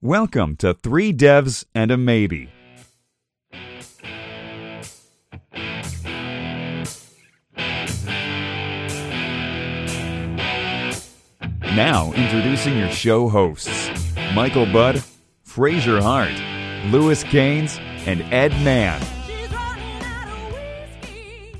[0.00, 2.48] Welcome to Three Devs and a Maybe.
[11.74, 13.90] Now, introducing your show hosts
[14.36, 15.02] Michael Budd,
[15.42, 16.30] Fraser Hart,
[16.92, 19.02] Lewis Cains, and Edd Mann.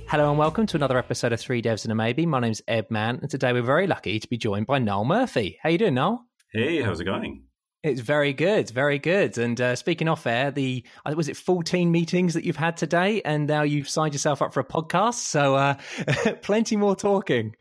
[0.06, 2.24] Hello and welcome to another episode of Three Devs and a Maybe.
[2.24, 5.58] My name's Edd Mann, and today we're very lucky to be joined by Noel Murphy.
[5.60, 6.24] How you doing, Noel?
[6.52, 7.47] Hey, how's it going?
[7.84, 9.38] It's very good, very good.
[9.38, 13.22] And uh, speaking off air, the uh, was it fourteen meetings that you've had today,
[13.24, 15.14] and now you've signed yourself up for a podcast.
[15.14, 15.74] So uh,
[16.42, 17.54] plenty more talking.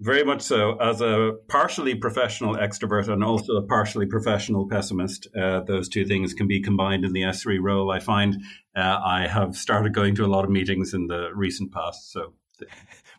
[0.00, 0.76] Very much so.
[0.78, 6.34] As a partially professional extrovert and also a partially professional pessimist, uh, those two things
[6.34, 7.90] can be combined in the SRE role.
[7.90, 8.40] I find
[8.76, 12.12] uh, I have started going to a lot of meetings in the recent past.
[12.12, 12.32] So.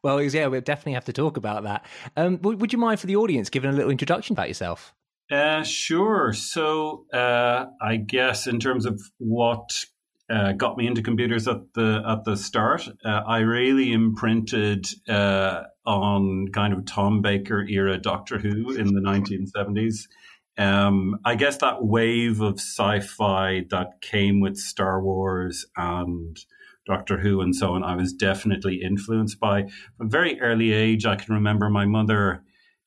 [0.02, 1.86] Well, yeah, we'll definitely have to talk about that.
[2.16, 4.94] Um, would you mind for the audience giving a little introduction about yourself?
[5.32, 6.34] Uh, sure.
[6.34, 9.86] So, uh, I guess in terms of what
[10.30, 15.64] uh, got me into computers at the at the start, uh, I really imprinted uh,
[15.86, 20.08] on kind of Tom Baker era Doctor Who in the 1970s.
[20.58, 26.38] Um, I guess that wave of sci-fi that came with Star Wars and
[26.86, 29.68] Doctor Who and so on, I was definitely influenced by.
[29.98, 32.44] From very early age, I can remember my mother.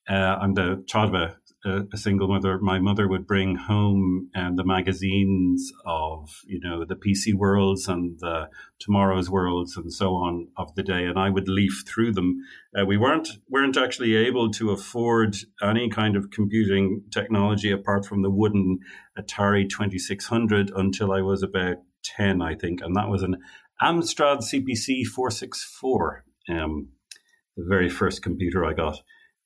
[0.08, 4.30] Uh, I'm the child of a a, a, single mother, my mother would bring home
[4.34, 8.48] um, the magazines of, you know, the PC worlds and the
[8.80, 12.38] tomorrow's worlds and so on of the day, and I would leaf through them.
[12.76, 18.22] Uh, we weren't weren't actually able to afford any kind of computing technology apart from
[18.22, 18.80] the wooden
[19.18, 23.36] Atari Twenty Six Hundred until I was about ten, I think, and that was an
[23.80, 26.24] Amstrad CPC four six four.
[26.48, 26.88] Um,
[27.56, 29.00] the very first computer I got.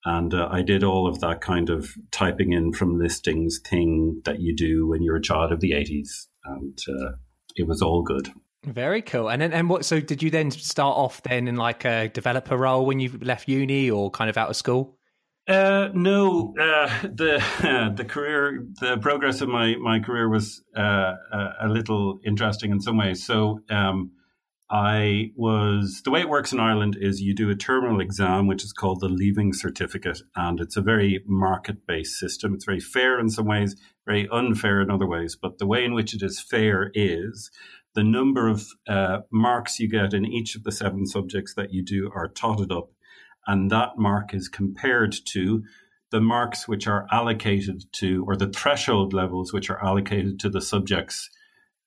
[0.07, 4.39] And uh, I did all of that kind of typing in from listings thing that
[4.39, 6.29] you do when you're a child of the 80s.
[6.45, 7.17] And uh,
[7.57, 8.31] it was all good.
[8.63, 9.29] Very cool.
[9.29, 9.85] And then, and what?
[9.85, 13.49] So, did you then start off then in like a developer role when you left
[13.49, 14.97] uni, or kind of out of school?
[15.49, 21.15] Uh, no, uh, the uh, the career, the progress of my my career was uh,
[21.33, 23.25] a, a, little interesting in some ways.
[23.25, 24.11] So, um,
[24.69, 28.65] I was the way it works in Ireland is you do a terminal exam, which
[28.65, 32.53] is called the Leaving Certificate, and it's a very market based system.
[32.53, 33.77] It's very fair in some ways,
[34.07, 35.37] very unfair in other ways.
[35.41, 37.51] But the way in which it is fair is
[37.95, 41.85] the number of uh, marks you get in each of the seven subjects that you
[41.85, 42.91] do are totted up,
[43.47, 45.63] and that mark is compared to
[46.11, 50.61] the marks which are allocated to, or the threshold levels which are allocated to the
[50.61, 51.31] subjects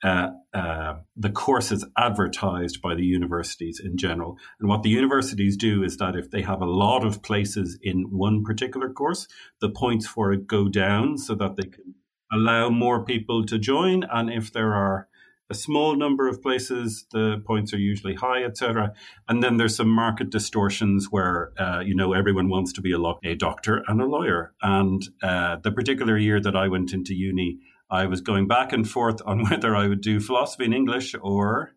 [0.03, 4.37] uh, the courses advertised by the universities in general.
[4.59, 8.03] And what the universities do is that if they have a lot of places in
[8.09, 9.27] one particular course,
[9.59, 11.95] the points for it go down so that they can
[12.31, 14.03] allow more people to join.
[14.03, 15.07] And if there are
[15.49, 18.93] a small number of places, the points are usually high, etc.
[19.27, 22.99] And then there's some market distortions where uh, you know everyone wants to be a,
[23.23, 24.53] a doctor and a lawyer.
[24.61, 27.57] And uh, the particular year that I went into uni,
[27.89, 31.71] I was going back and forth on whether I would do philosophy and English or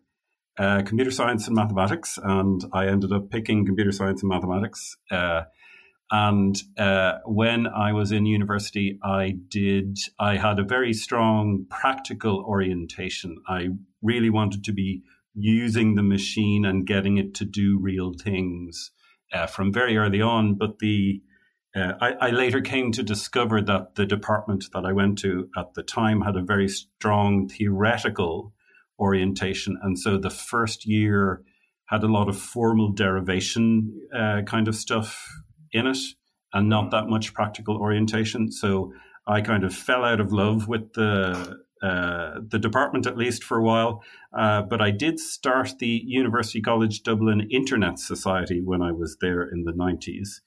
[0.57, 4.95] uh, computer science and mathematics, and I ended up picking computer science and mathematics.
[5.09, 5.43] Uh,
[6.11, 9.97] and uh, when I was in university, I did.
[10.19, 13.37] I had a very strong practical orientation.
[13.47, 13.69] I
[14.03, 15.01] really wanted to be
[15.33, 18.91] using the machine and getting it to do real things
[19.33, 20.53] uh, from very early on.
[20.53, 21.19] But the
[21.75, 25.73] uh, I, I, later came to discover that the department that I went to at
[25.73, 28.53] the time had a very strong theoretical
[28.99, 29.79] orientation.
[29.81, 31.41] And so the first year
[31.85, 35.27] had a lot of formal derivation uh, kind of stuff
[35.71, 35.97] in it
[36.53, 38.51] and not that much practical orientation.
[38.51, 38.93] So
[39.25, 43.57] I kind of fell out of love with the uh, the department at least for
[43.57, 44.01] a while.
[44.37, 49.41] Uh, but I did start the University College Dublin Internet Society when I was there
[49.41, 50.39] in the 90s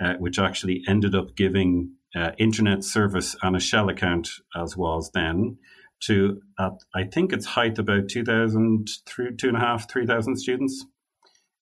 [0.00, 5.10] uh, which actually ended up giving uh, internet service and a shell account, as was
[5.14, 5.58] then,
[6.00, 10.84] to at, I think its height about 2,000, through two and a half, 3,000 students.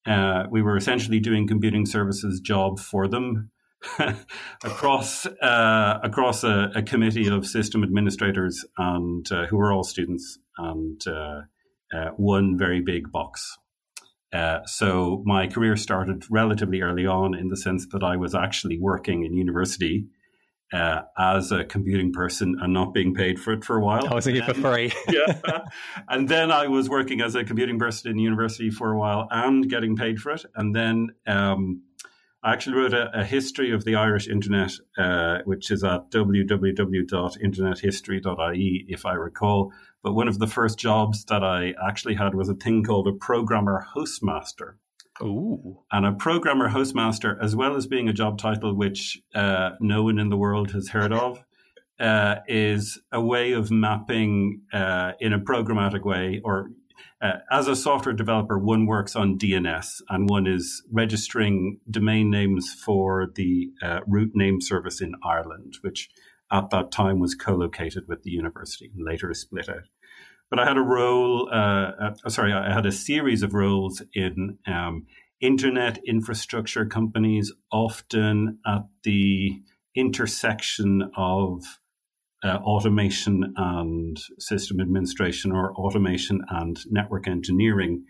[0.05, 3.51] Uh, we were essentially doing computing services job for them
[4.63, 10.39] across uh, across a, a, committee of system administrators and uh, who were all students
[10.57, 11.01] and
[12.17, 13.57] one very big box.
[14.33, 18.79] Uh, so my career started relatively early on in the sense that I was actually
[18.79, 20.07] working in university
[20.73, 24.07] uh, as a computing person and not being paid for it for a while.
[24.07, 24.91] I was thinking for free.
[25.09, 25.59] yeah.
[26.09, 29.69] And then I was working as a computing person in university for a while and
[29.69, 30.43] getting paid for it.
[30.55, 31.83] And then um,
[32.43, 38.85] I actually wrote a, a history of the Irish internet, uh, which is at www.internethistory.ie,
[38.89, 39.71] if I recall.
[40.03, 43.13] But one of the first jobs that I actually had was a thing called a
[43.13, 44.73] programmer hostmaster.
[45.21, 45.83] Ooh.
[45.89, 50.19] And a programmer hostmaster, as well as being a job title which uh, no one
[50.19, 51.41] in the world has heard of,
[51.99, 56.71] uh, is a way of mapping uh, in a programmatic way or
[57.23, 62.73] uh, as a software developer, one works on DNS and one is registering domain names
[62.73, 66.09] for the uh, root name service in Ireland, which
[66.51, 69.87] at that time was co located with the university and later split out.
[70.49, 71.91] But I had a role, uh,
[72.25, 75.07] uh, sorry, I had a series of roles in um,
[75.39, 79.61] internet infrastructure companies, often at the
[79.95, 81.63] intersection of
[82.43, 88.03] uh, automation and system administration or automation and network engineering,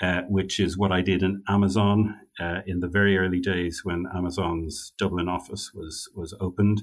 [0.00, 4.06] uh, which is what I did in Amazon uh, in the very early days when
[4.14, 6.82] Amazon's Dublin office was was opened.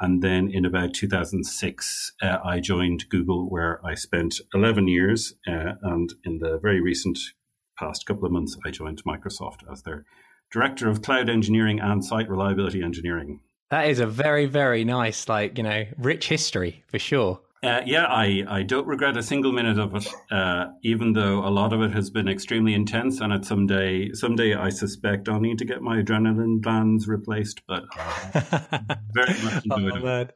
[0.00, 5.34] And then in about 2006, uh, I joined Google, where I spent 11 years.
[5.46, 7.18] Uh, and in the very recent
[7.78, 10.04] past couple of months, I joined Microsoft as their
[10.50, 13.40] director of cloud engineering and site reliability engineering.
[13.72, 17.40] That is a very, very nice, like, you know, rich history for sure.
[17.62, 21.48] Uh, yeah, I, I don't regret a single minute of it, uh, even though a
[21.48, 23.22] lot of it has been extremely intense.
[23.22, 27.62] And at some day, someday I suspect I'll need to get my adrenaline glands replaced,
[27.66, 30.34] but uh, very much enjoyed oh, it.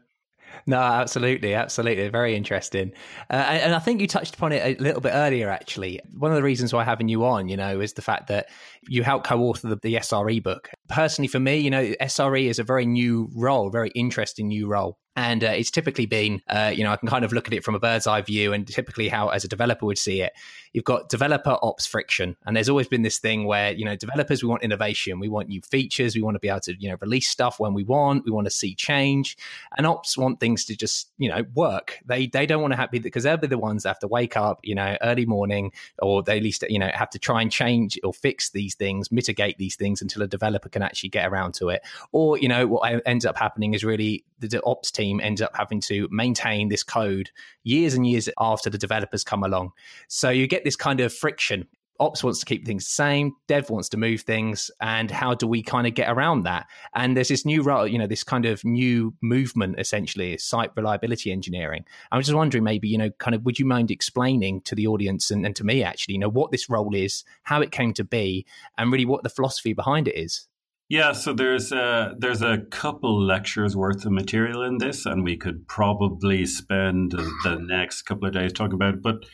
[0.68, 2.92] No, absolutely, absolutely, very interesting.
[3.30, 5.48] Uh, and I think you touched upon it a little bit earlier.
[5.48, 8.48] Actually, one of the reasons why having you on, you know, is the fact that
[8.88, 10.70] you helped co-author the, the SRE book.
[10.88, 14.98] Personally, for me, you know, SRE is a very new role, very interesting new role.
[15.16, 17.64] And uh, it's typically been, uh, you know, I can kind of look at it
[17.64, 20.34] from a bird's eye view, and typically how, as a developer, would see it.
[20.74, 24.42] You've got developer ops friction, and there's always been this thing where, you know, developers
[24.42, 26.96] we want innovation, we want new features, we want to be able to, you know,
[27.00, 29.38] release stuff when we want, we want to see change,
[29.78, 31.98] and ops want things to just, you know, work.
[32.04, 34.36] They they don't want to have because they'll be the ones that have to wake
[34.36, 37.50] up, you know, early morning, or they at least, you know, have to try and
[37.50, 41.54] change or fix these things, mitigate these things until a developer can actually get around
[41.54, 41.80] to it.
[42.12, 45.54] Or, you know, what ends up happening is really the, the ops team ends up
[45.54, 47.30] having to maintain this code
[47.62, 49.72] years and years after the developers come along.
[50.08, 51.66] So you get this kind of friction.
[51.98, 53.32] Ops wants to keep things the same.
[53.48, 54.70] Dev wants to move things.
[54.82, 56.66] And how do we kind of get around that?
[56.94, 61.32] And there's this new role you know this kind of new movement essentially site reliability
[61.32, 61.84] engineering.
[62.12, 64.86] I was just wondering maybe you know kind of would you mind explaining to the
[64.86, 67.94] audience and, and to me actually you know what this role is how it came
[67.94, 68.44] to be
[68.76, 70.48] and really what the philosophy behind it is
[70.88, 75.36] yeah, so there's a, there's a couple lectures worth of material in this, and we
[75.36, 79.02] could probably spend the next couple of days talking about it.
[79.02, 79.24] But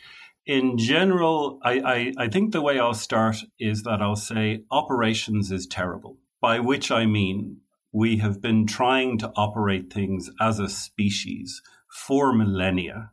[0.45, 5.51] in general, I, I, I think the way I'll start is that I'll say operations
[5.51, 7.57] is terrible, by which I mean
[7.91, 13.11] we have been trying to operate things as a species for millennia.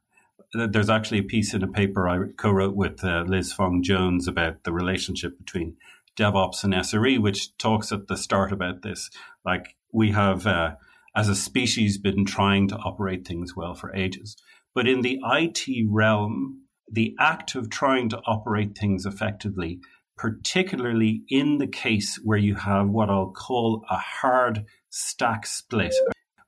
[0.55, 4.27] There's actually a piece in a paper I co wrote with uh, Liz Fong Jones
[4.27, 5.77] about the relationship between
[6.17, 9.11] DevOps and SRE, which talks at the start about this.
[9.45, 10.75] Like we have, uh,
[11.17, 14.37] as a species, been trying to operate things well for ages.
[14.75, 19.81] But in the IT realm, the act of trying to operate things effectively,
[20.17, 25.95] particularly in the case where you have what I'll call a hard stack split,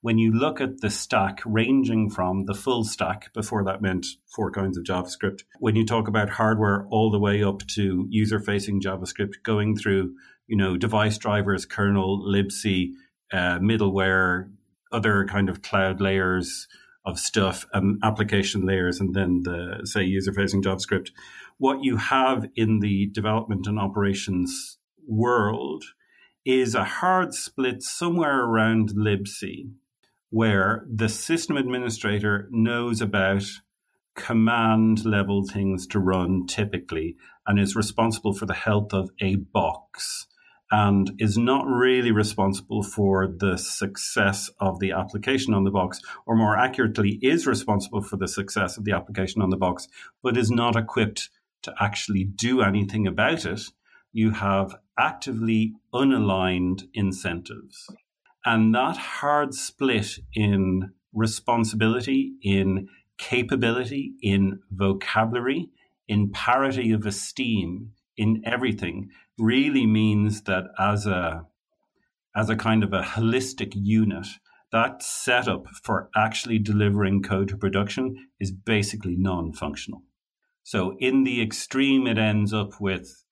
[0.03, 4.05] when you look at the stack ranging from the full stack, before that meant
[4.35, 8.41] four kinds of JavaScript, when you talk about hardware all the way up to user
[8.41, 10.13] facing JavaScript, going through,
[10.49, 12.91] you know, device drivers, kernel, libc,
[13.32, 14.51] uh, middleware,
[14.91, 16.67] other kind of cloud layers
[17.06, 21.11] of stuff and application layers, and then the, say, user facing JavaScript.
[21.59, 25.85] What you have in the development and operations world
[26.44, 29.71] is a hard split somewhere around libc
[30.32, 33.44] where the system administrator knows about
[34.15, 40.27] command level things to run typically and is responsible for the health of a box
[40.70, 46.34] and is not really responsible for the success of the application on the box, or
[46.34, 49.86] more accurately, is responsible for the success of the application on the box,
[50.22, 51.29] but is not equipped
[51.60, 53.60] to actually do anything about it,
[54.15, 57.86] you have actively unaligned incentives.
[58.44, 65.70] And that hard split in responsibility, in capability, in vocabulary,
[66.08, 71.46] in parity of esteem, in everything really means that as a
[72.34, 74.27] as a kind of a holistic unit,
[74.72, 80.03] that setup for actually delivering code to production is basically non-functional.
[80.63, 83.22] So in the extreme, it ends up with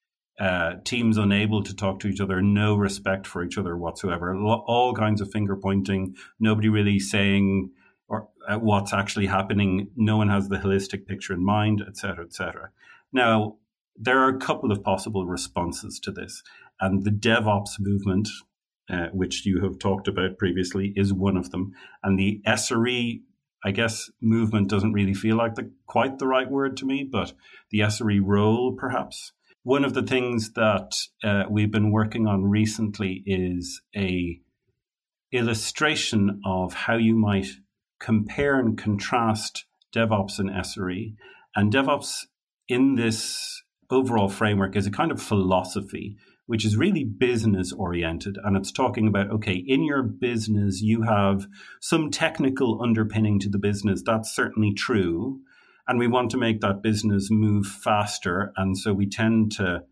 [0.40, 4.94] uh, teams unable to talk to each other, no respect for each other whatsoever, all
[4.94, 7.70] kinds of finger pointing, nobody really saying
[8.09, 9.88] or uh, what's actually happening.
[9.97, 12.70] No one has the holistic picture in mind, etc., etc.
[13.12, 13.56] Now,
[13.97, 16.42] there are a couple of possible responses to this,
[16.80, 18.28] and the DevOps movement,
[18.88, 21.73] uh, which you have talked about previously, is one of them.
[22.02, 23.20] And the SRE,
[23.62, 27.35] I guess, movement doesn't really feel like the, quite the right word to me, but
[27.70, 29.32] the SRE role, perhaps.
[29.62, 34.40] One of the things that uh, we've been working on recently is a
[35.33, 37.47] illustration of how you might
[38.00, 41.14] compare and contrast DevOps and SRE.
[41.55, 42.26] And DevOps
[42.69, 46.17] in this overall framework is a kind of philosophy
[46.50, 48.37] which is really business oriented.
[48.43, 51.47] And it's talking about, okay, in your business, you have
[51.81, 54.02] some technical underpinning to the business.
[54.05, 55.43] That's certainly true.
[55.90, 58.52] And we want to make that business move faster.
[58.56, 59.82] And so we tend to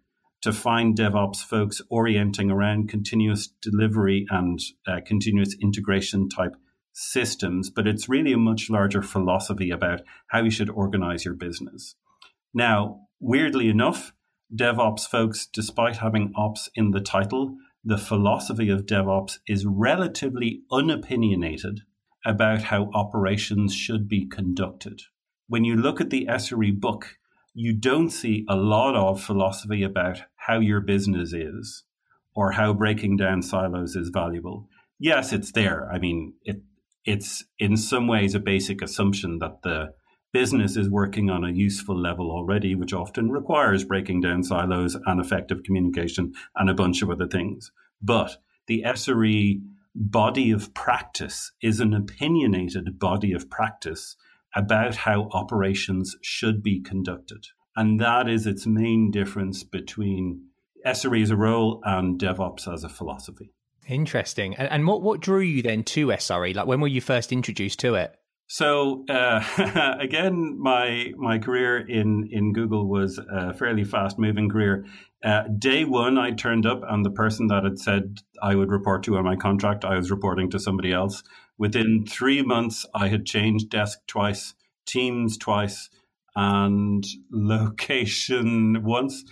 [0.43, 6.55] to find DevOps folks orienting around continuous delivery and uh, continuous integration type
[6.93, 11.97] systems, but it's really a much larger philosophy about how you should organize your business.
[12.55, 14.13] Now, weirdly enough,
[14.55, 21.81] DevOps folks, despite having ops in the title, the philosophy of DevOps is relatively unopinionated
[22.25, 25.01] about how operations should be conducted.
[25.49, 27.17] When you look at the SRE book,
[27.55, 31.85] you don't see a lot of philosophy about how your business is
[32.35, 34.69] or how breaking down silos is valuable.
[34.99, 35.91] Yes, it's there.
[35.91, 36.63] I mean, it,
[37.05, 39.95] it's in some ways a basic assumption that the
[40.35, 45.19] business is working on a useful level already, which often requires breaking down silos and
[45.19, 47.73] effective communication and a bunch of other things.
[48.03, 48.37] But
[48.67, 49.63] the SRE
[49.95, 54.15] body of practice is an opinionated body of practice
[54.59, 57.47] about how operations should be conducted.
[57.77, 60.43] And that is its main difference between
[60.85, 63.53] SRE as a role and DevOps as a philosophy.
[63.87, 64.57] Interesting.
[64.57, 66.57] And, and what, what drew you then to SRE?
[66.57, 68.17] Like when were you first introduced to it?
[68.49, 69.45] So uh,
[70.01, 74.87] again, my my career in in Google was a fairly fast moving career.
[75.23, 79.03] Uh, day one, I turned up, and the person that had said I would report
[79.05, 81.23] to on my contract, I was reporting to somebody else.
[81.59, 84.55] Within three months, I had changed desk twice,
[84.87, 85.91] teams twice,
[86.37, 89.25] and location once.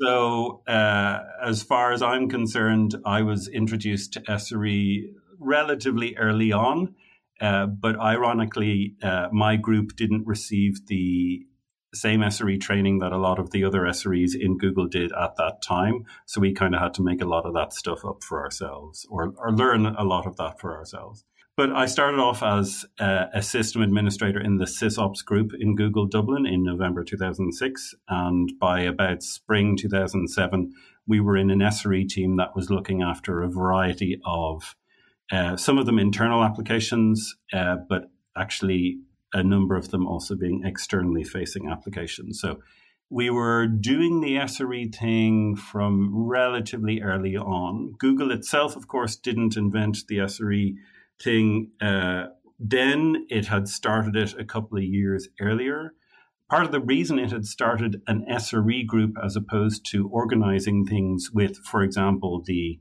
[0.00, 5.04] So, uh, as far as I'm concerned, I was introduced to SRE
[5.38, 6.94] relatively early on.
[7.40, 11.42] Uh, but ironically, uh, my group didn't receive the
[11.94, 15.62] same SRE training that a lot of the other SREs in Google did at that
[15.62, 16.04] time.
[16.26, 19.06] So we kind of had to make a lot of that stuff up for ourselves
[19.10, 21.24] or, or learn a lot of that for ourselves.
[21.56, 26.44] But I started off as a system administrator in the SysOps group in Google Dublin
[26.44, 27.94] in November 2006.
[28.08, 30.74] And by about spring 2007,
[31.06, 34.76] we were in an SRE team that was looking after a variety of
[35.32, 38.98] uh, some of them internal applications, uh, but actually
[39.32, 42.38] a number of them also being externally facing applications.
[42.38, 42.60] So
[43.08, 47.94] we were doing the SRE thing from relatively early on.
[47.98, 50.74] Google itself, of course, didn't invent the SRE
[51.22, 52.26] thing uh,
[52.58, 53.26] then.
[53.28, 55.94] It had started it a couple of years earlier.
[56.48, 61.30] Part of the reason it had started an SRE group as opposed to organizing things
[61.32, 62.78] with, for example, the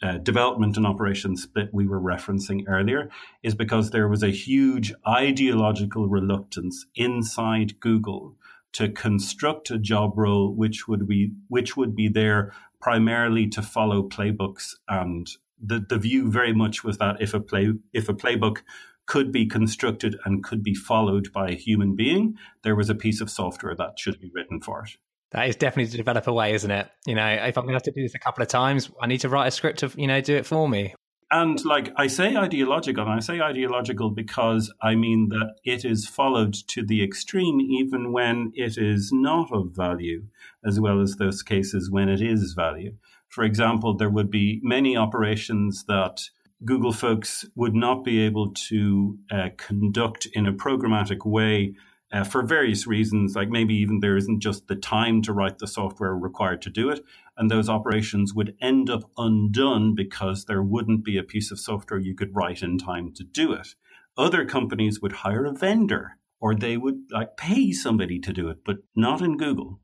[0.00, 3.10] uh, development and operations split we were referencing earlier
[3.42, 8.36] is because there was a huge ideological reluctance inside Google
[8.72, 14.08] to construct a job role which would be which would be there primarily to follow
[14.08, 15.26] playbooks and
[15.60, 18.58] the, the view very much was that if a play if a playbook
[19.06, 23.20] could be constructed and could be followed by a human being, there was a piece
[23.20, 24.90] of software that should be written for it.
[25.32, 26.88] That is definitely the developer way, isn't it?
[27.06, 29.06] You know, if I'm going to have to do this a couple of times, I
[29.06, 30.94] need to write a script to, you know, do it for me.
[31.30, 36.08] And like I say ideological, and I say ideological because I mean that it is
[36.08, 40.24] followed to the extreme even when it is not of value,
[40.66, 42.94] as well as those cases when it is value.
[43.28, 46.20] For example, there would be many operations that
[46.64, 51.74] Google folks would not be able to uh, conduct in a programmatic way
[52.10, 55.66] uh, for various reasons, like maybe even there isn't just the time to write the
[55.66, 57.04] software required to do it.
[57.36, 62.00] And those operations would end up undone because there wouldn't be a piece of software
[62.00, 63.68] you could write in time to do it.
[64.16, 68.58] Other companies would hire a vendor or they would like pay somebody to do it,
[68.64, 69.80] but not in Google.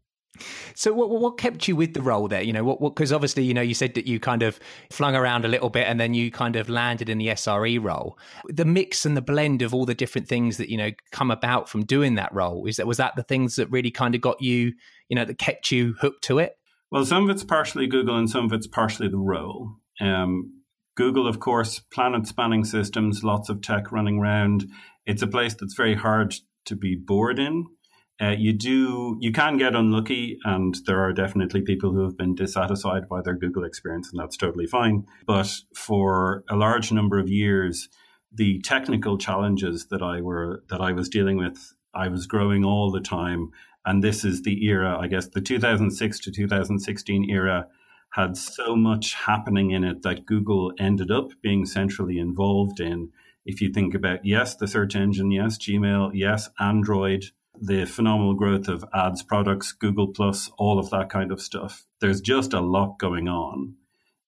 [0.75, 2.43] So what what kept you with the role there?
[2.43, 4.59] You know, what because obviously you know you said that you kind of
[4.91, 8.19] flung around a little bit and then you kind of landed in the SRE role.
[8.49, 11.69] The mix and the blend of all the different things that you know come about
[11.69, 14.41] from doing that role is that was that the things that really kind of got
[14.41, 14.73] you,
[15.09, 16.57] you know, that kept you hooked to it?
[16.91, 19.77] Well, some of it's partially Google and some of it's partially the role.
[20.01, 20.63] Um,
[20.97, 24.67] Google, of course, planet spanning systems, lots of tech running around.
[25.07, 26.35] It's a place that's very hard
[26.67, 27.67] to be bored in.
[28.21, 32.35] Uh, you do you can get unlucky, and there are definitely people who have been
[32.35, 35.05] dissatisfied by their Google experience, and that's totally fine.
[35.27, 37.89] But for a large number of years,
[38.33, 42.93] the technical challenges that I were that I was dealing with, I was growing all
[42.93, 43.51] the time,
[43.85, 47.67] and this is the era, I guess, the 2006 to 2016 era
[48.13, 53.11] had so much happening in it that Google ended up being centrally involved in.
[53.45, 57.25] If you think about yes, the search engine, yes, Gmail, yes, Android
[57.61, 61.87] the phenomenal growth of ads products, Google Plus, all of that kind of stuff.
[62.01, 63.75] There's just a lot going on.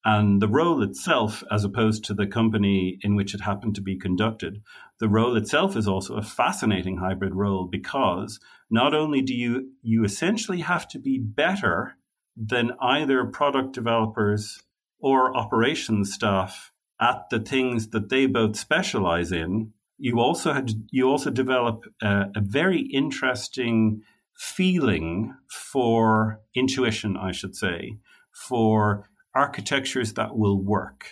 [0.04, 3.98] And the role itself, as opposed to the company in which it happened to be
[3.98, 4.62] conducted,
[5.00, 8.38] the role itself is also a fascinating hybrid role because
[8.70, 11.96] not only do you, you essentially have to be better
[12.36, 14.62] than either product developers
[15.00, 21.08] or operations staff at the things that they both specialize in, you also had you
[21.08, 24.02] also develop a, a very interesting
[24.36, 27.98] feeling for intuition, I should say,
[28.32, 31.06] for architectures that will work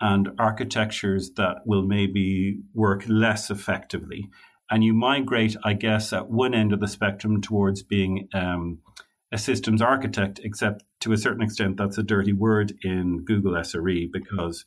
[0.00, 4.28] and architectures that will maybe work less effectively.
[4.70, 8.78] And you migrate, I guess, at one end of the spectrum towards being um,
[9.32, 14.10] a systems architect, except to a certain extent, that's a dirty word in Google SRE
[14.12, 14.64] because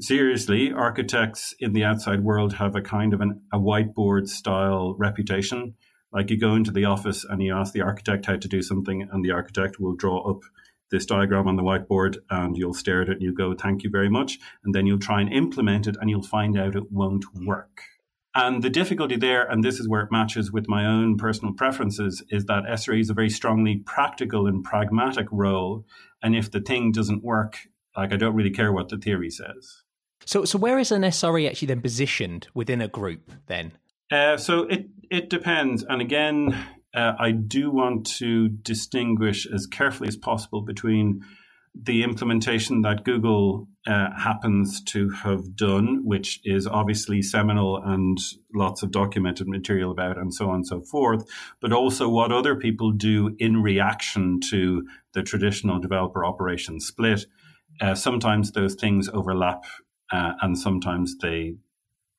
[0.00, 5.74] seriously, architects in the outside world have a kind of an, a whiteboard style reputation.
[6.12, 9.08] Like you go into the office and you ask the architect how to do something,
[9.10, 10.42] and the architect will draw up
[10.90, 13.90] this diagram on the whiteboard and you'll stare at it and you go, thank you
[13.90, 14.38] very much.
[14.64, 17.82] And then you'll try and implement it and you'll find out it won't work.
[18.34, 22.22] And the difficulty there, and this is where it matches with my own personal preferences,
[22.28, 25.86] is that SRE is a very strongly practical and pragmatic role.
[26.22, 27.56] And if the thing doesn't work,
[27.96, 29.82] like I don't really care what the theory says.
[30.26, 33.72] So, so where is an SRE actually then positioned within a group then?
[34.10, 36.52] Uh, so it it depends, and again,
[36.94, 41.22] uh, I do want to distinguish as carefully as possible between
[41.80, 48.18] the implementation that Google uh, happens to have done, which is obviously seminal and
[48.54, 51.24] lots of documented material about, and so on and so forth,
[51.60, 57.26] but also what other people do in reaction to the traditional developer operation split.
[57.80, 59.64] Uh, sometimes those things overlap
[60.12, 61.56] uh, and sometimes they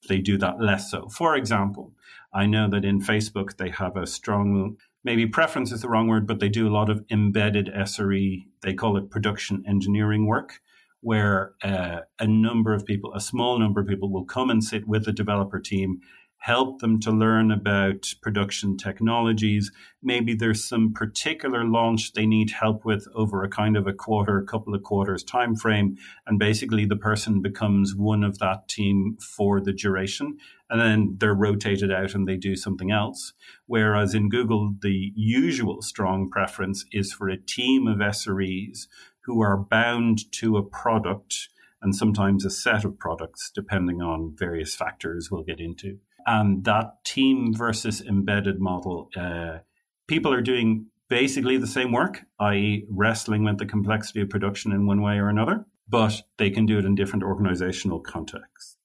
[0.08, 1.10] they do that less so.
[1.10, 1.94] For example,
[2.34, 6.28] I know that in Facebook they have a strong maybe preference is the wrong word,
[6.28, 8.46] but they do a lot of embedded SRE.
[8.62, 10.60] They call it production engineering work,
[11.02, 14.88] where uh, a number of people, a small number of people, will come and sit
[14.88, 16.02] with the developer team
[16.40, 19.72] help them to learn about production technologies.
[20.02, 24.42] Maybe there's some particular launch they need help with over a kind of a quarter,
[24.44, 29.60] couple of quarters time frame, and basically the person becomes one of that team for
[29.60, 30.38] the duration,
[30.70, 33.34] and then they're rotated out and they do something else.
[33.66, 38.88] Whereas in Google, the usual strong preference is for a team of SREs
[39.22, 41.50] who are bound to a product
[41.82, 47.04] and sometimes a set of products, depending on various factors we'll get into and that
[47.06, 49.60] team versus embedded model, uh,
[50.08, 54.86] people are doing basically the same work, i.e., wrestling with the complexity of production in
[54.86, 58.76] one way or another, but they can do it in different organizational contexts.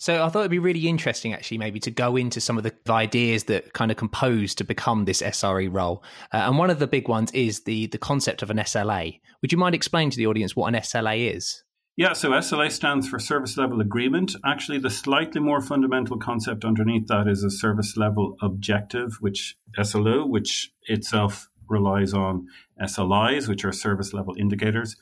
[0.00, 2.72] So I thought it'd be really interesting, actually, maybe to go into some of the
[2.88, 6.04] ideas that kind of compose to become this SRE role.
[6.32, 9.20] Uh, and one of the big ones is the the concept of an SLA.
[9.42, 11.64] Would you mind explaining to the audience what an SLA is?
[11.98, 14.36] Yeah, so SLA stands for Service Level Agreement.
[14.46, 20.24] Actually, the slightly more fundamental concept underneath that is a Service Level Objective, which SLO,
[20.24, 22.46] which itself relies on
[22.80, 24.94] SLIs, which are Service Level Indicators.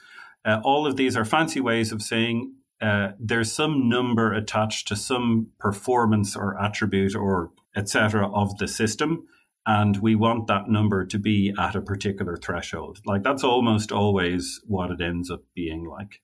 [0.42, 4.96] Uh, all of these are fancy ways of saying uh, there's some number attached to
[4.96, 8.26] some performance or attribute or etc.
[8.32, 9.26] of the system
[9.66, 13.00] and we want that number to be at a particular threshold.
[13.04, 16.22] Like that's almost always what it ends up being like.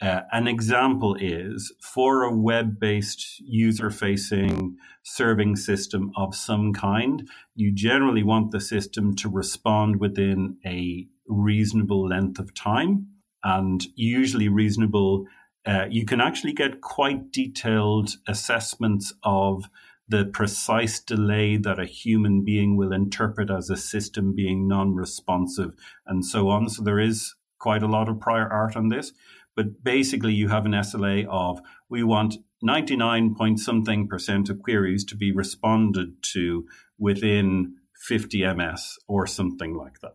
[0.00, 7.28] Uh, an example is for a web based user facing serving system of some kind,
[7.54, 13.06] you generally want the system to respond within a reasonable length of time
[13.44, 15.26] and usually reasonable.
[15.66, 19.64] Uh, you can actually get quite detailed assessments of
[20.08, 25.74] the precise delay that a human being will interpret as a system being non responsive
[26.06, 26.68] and so on.
[26.68, 29.12] So there is quite a lot of prior art on this.
[29.56, 35.04] But basically, you have an SLA of we want 99 point something percent of queries
[35.06, 36.66] to be responded to
[36.98, 40.12] within 50 ms or something like that.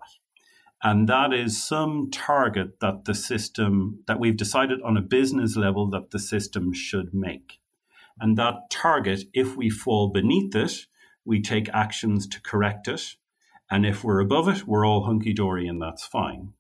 [0.84, 5.90] And that is some target that the system, that we've decided on a business level
[5.90, 7.60] that the system should make.
[8.20, 10.86] And that target, if we fall beneath it,
[11.26, 13.16] we take actions to correct it.
[13.70, 16.54] And if we're above it, we're all hunky dory and that's fine.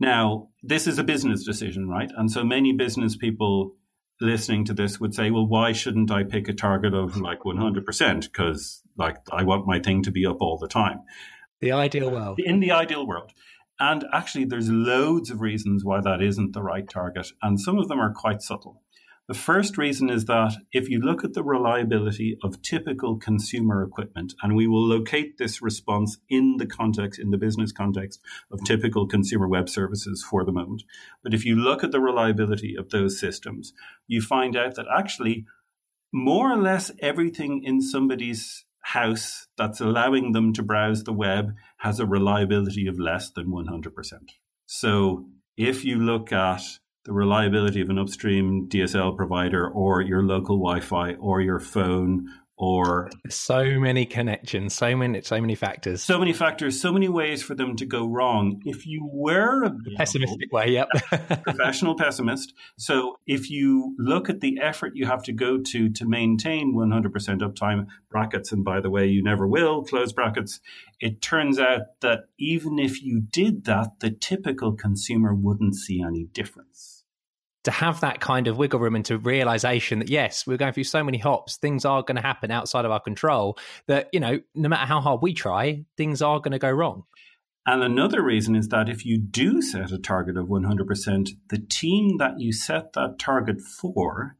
[0.00, 2.10] Now, this is a business decision, right?
[2.16, 3.74] And so many business people
[4.20, 8.22] listening to this would say, well, why shouldn't I pick a target of like 100%?
[8.22, 11.00] Because like I want my thing to be up all the time.
[11.60, 12.38] The ideal world.
[12.42, 13.32] In the ideal world.
[13.80, 17.28] And actually, there's loads of reasons why that isn't the right target.
[17.42, 18.82] And some of them are quite subtle.
[19.28, 24.32] The first reason is that if you look at the reliability of typical consumer equipment,
[24.42, 29.06] and we will locate this response in the context, in the business context of typical
[29.06, 30.82] consumer web services for the moment.
[31.22, 33.74] But if you look at the reliability of those systems,
[34.06, 35.44] you find out that actually
[36.10, 42.00] more or less everything in somebody's house that's allowing them to browse the web has
[42.00, 43.92] a reliability of less than 100%.
[44.64, 45.26] So
[45.58, 46.62] if you look at
[47.08, 53.08] the reliability of an upstream DSL provider or your local Wi-Fi or your phone or
[53.30, 57.54] so many connections, so many, so many factors, so many factors, so many ways for
[57.54, 58.60] them to go wrong.
[58.66, 60.88] If you were a pessimistic way, yep,
[61.44, 62.52] professional pessimist.
[62.76, 67.40] So if you look at the effort you have to go to to maintain 100%
[67.40, 70.60] uptime brackets, and by the way, you never will close brackets.
[71.00, 76.24] It turns out that even if you did that, the typical consumer wouldn't see any
[76.24, 76.97] difference
[77.64, 80.84] to have that kind of wiggle room and to realization that yes, we're going through
[80.84, 83.58] so many hops, things are going to happen outside of our control.
[83.86, 87.04] That you know, no matter how hard we try, things are going to go wrong.
[87.66, 92.16] And another reason is that if you do set a target of 100%, the team
[92.16, 94.36] that you set that target for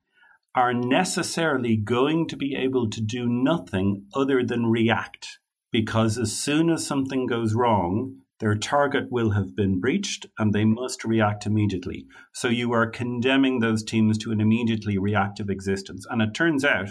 [0.54, 5.40] are necessarily going to be able to do nothing other than react.
[5.70, 10.64] Because as soon as something goes wrong, their target will have been breached and they
[10.64, 12.06] must react immediately.
[12.32, 16.06] So you are condemning those teams to an immediately reactive existence.
[16.08, 16.90] And it turns out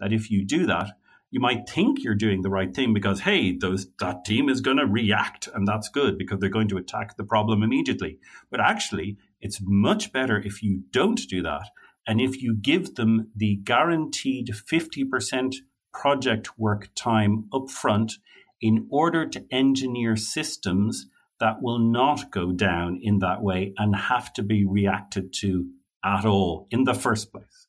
[0.00, 0.92] that if you do that,
[1.30, 4.78] you might think you're doing the right thing because, hey, those, that team is going
[4.78, 8.18] to react and that's good because they're going to attack the problem immediately.
[8.50, 11.68] But actually, it's much better if you don't do that
[12.06, 15.56] and if you give them the guaranteed 50%
[15.92, 18.14] project work time upfront
[18.60, 21.06] in order to engineer systems
[21.40, 25.68] that will not go down in that way and have to be reacted to
[26.04, 27.66] at all in the first place.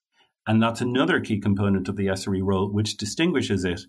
[0.47, 3.81] And that's another key component of the SRE role, which distinguishes it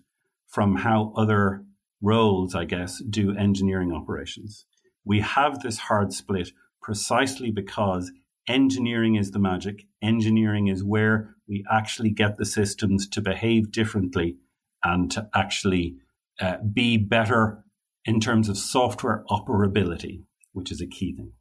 [0.47, 1.63] from how other
[2.01, 4.65] roles, I guess, do engineering operations.
[5.03, 8.11] We have this hard split precisely because
[8.47, 9.85] engineering is the magic.
[10.01, 14.37] Engineering is where we actually get the systems to behave differently
[14.83, 15.95] and to actually
[16.41, 17.63] uh, be better
[18.05, 20.23] in terms of software operability,
[20.53, 21.31] which is a key thing.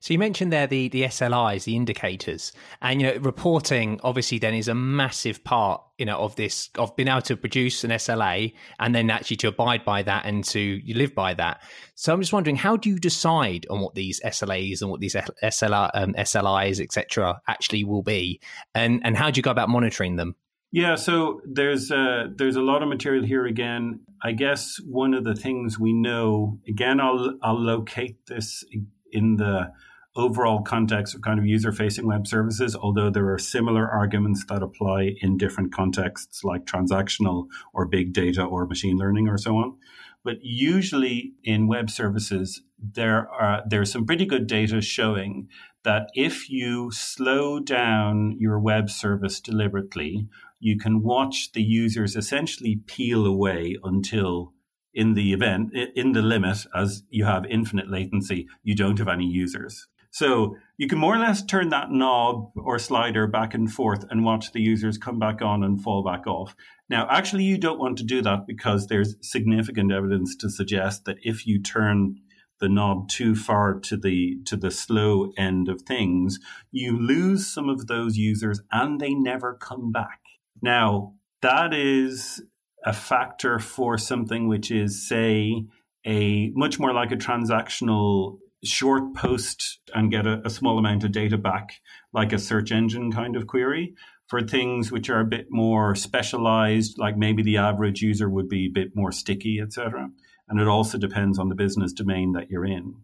[0.00, 4.54] So you mentioned there the the SLIs, the indicators, and you know reporting obviously then
[4.54, 8.54] is a massive part you know of this of being able to produce an SLA
[8.78, 11.62] and then actually to abide by that and to live by that.
[11.96, 15.16] So I'm just wondering how do you decide on what these SLAs and what these
[15.42, 17.40] SLR, um, SLIs etc.
[17.48, 18.40] actually will be,
[18.76, 20.36] and and how do you go about monitoring them?
[20.70, 24.00] Yeah, so there's uh, there's a lot of material here again.
[24.22, 28.64] I guess one of the things we know again, I'll I'll locate this
[29.10, 29.72] in the
[30.14, 34.62] overall context of kind of user facing web services, although there are similar arguments that
[34.62, 39.76] apply in different contexts like transactional or big data or machine learning or so on.
[40.22, 45.48] But usually in web services, there are there's some pretty good data showing
[45.84, 50.28] that if you slow down your web service deliberately
[50.60, 54.52] you can watch the users essentially peel away until
[54.94, 59.26] in the event, in the limit, as you have infinite latency, you don't have any
[59.26, 59.86] users.
[60.10, 64.24] So you can more or less turn that knob or slider back and forth and
[64.24, 66.56] watch the users come back on and fall back off.
[66.88, 71.18] Now, actually, you don't want to do that because there's significant evidence to suggest that
[71.22, 72.16] if you turn
[72.60, 76.40] the knob too far to the to the slow end of things,
[76.72, 80.20] you lose some of those users and they never come back.
[80.62, 82.42] Now, that is
[82.84, 85.64] a factor for something which is, say,
[86.06, 91.12] a much more like a transactional short post and get a, a, small amount of
[91.12, 91.80] data back,
[92.12, 93.94] like a search engine kind of query.
[94.26, 98.66] For things which are a bit more specialized, like maybe the average user would be
[98.66, 100.10] a bit more sticky, etc.
[100.48, 102.94] And it also depends on the business domain that you're in.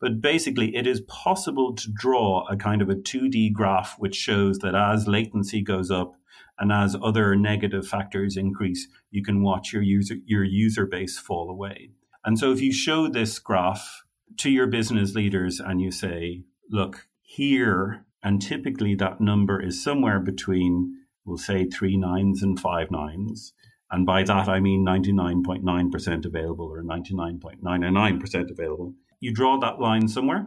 [0.00, 4.58] But basically, it is possible to draw a kind of a 2D graph which shows
[4.60, 6.14] that as latency goes up,
[6.60, 11.50] and as other negative factors increase, you can watch your user, your user base fall
[11.50, 11.90] away.
[12.24, 14.04] And so if you show this graph
[14.36, 20.20] to your business leaders and you say, look, here, and typically that number is somewhere
[20.20, 23.54] between, we'll say, three nines and five nines.
[23.90, 28.94] And by that, I mean 99.9% available or 99.99% available.
[29.18, 30.46] You draw that line somewhere.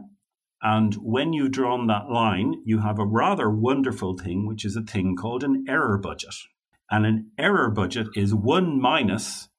[0.64, 4.82] And when you've drawn that line, you have a rather wonderful thing, which is a
[4.82, 6.34] thing called an error budget.
[6.90, 9.50] And an error budget is one minus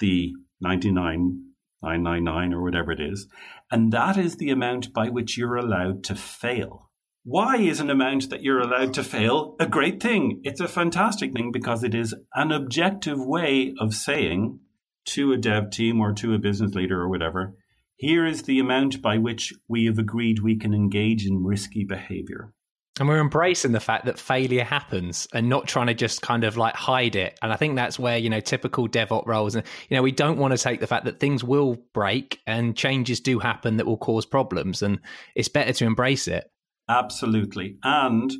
[0.00, 3.28] the 99,999 or whatever it is.
[3.70, 6.90] And that is the amount by which you're allowed to fail.
[7.24, 10.40] Why is an amount that you're allowed to fail a great thing?
[10.42, 14.58] It's a fantastic thing because it is an objective way of saying
[15.06, 17.54] to a dev team or to a business leader or whatever,
[17.98, 22.52] here is the amount by which we have agreed we can engage in risky behavior.
[22.98, 26.56] And we're embracing the fact that failure happens and not trying to just kind of
[26.56, 27.38] like hide it.
[27.42, 30.38] And I think that's where, you know, typical DevOps roles, and, you know, we don't
[30.38, 33.98] want to take the fact that things will break and changes do happen that will
[33.98, 34.82] cause problems.
[34.82, 35.00] And
[35.36, 36.50] it's better to embrace it.
[36.88, 37.78] Absolutely.
[37.82, 38.32] And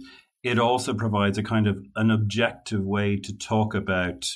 [0.42, 4.26] it also provides a kind of an objective way to talk about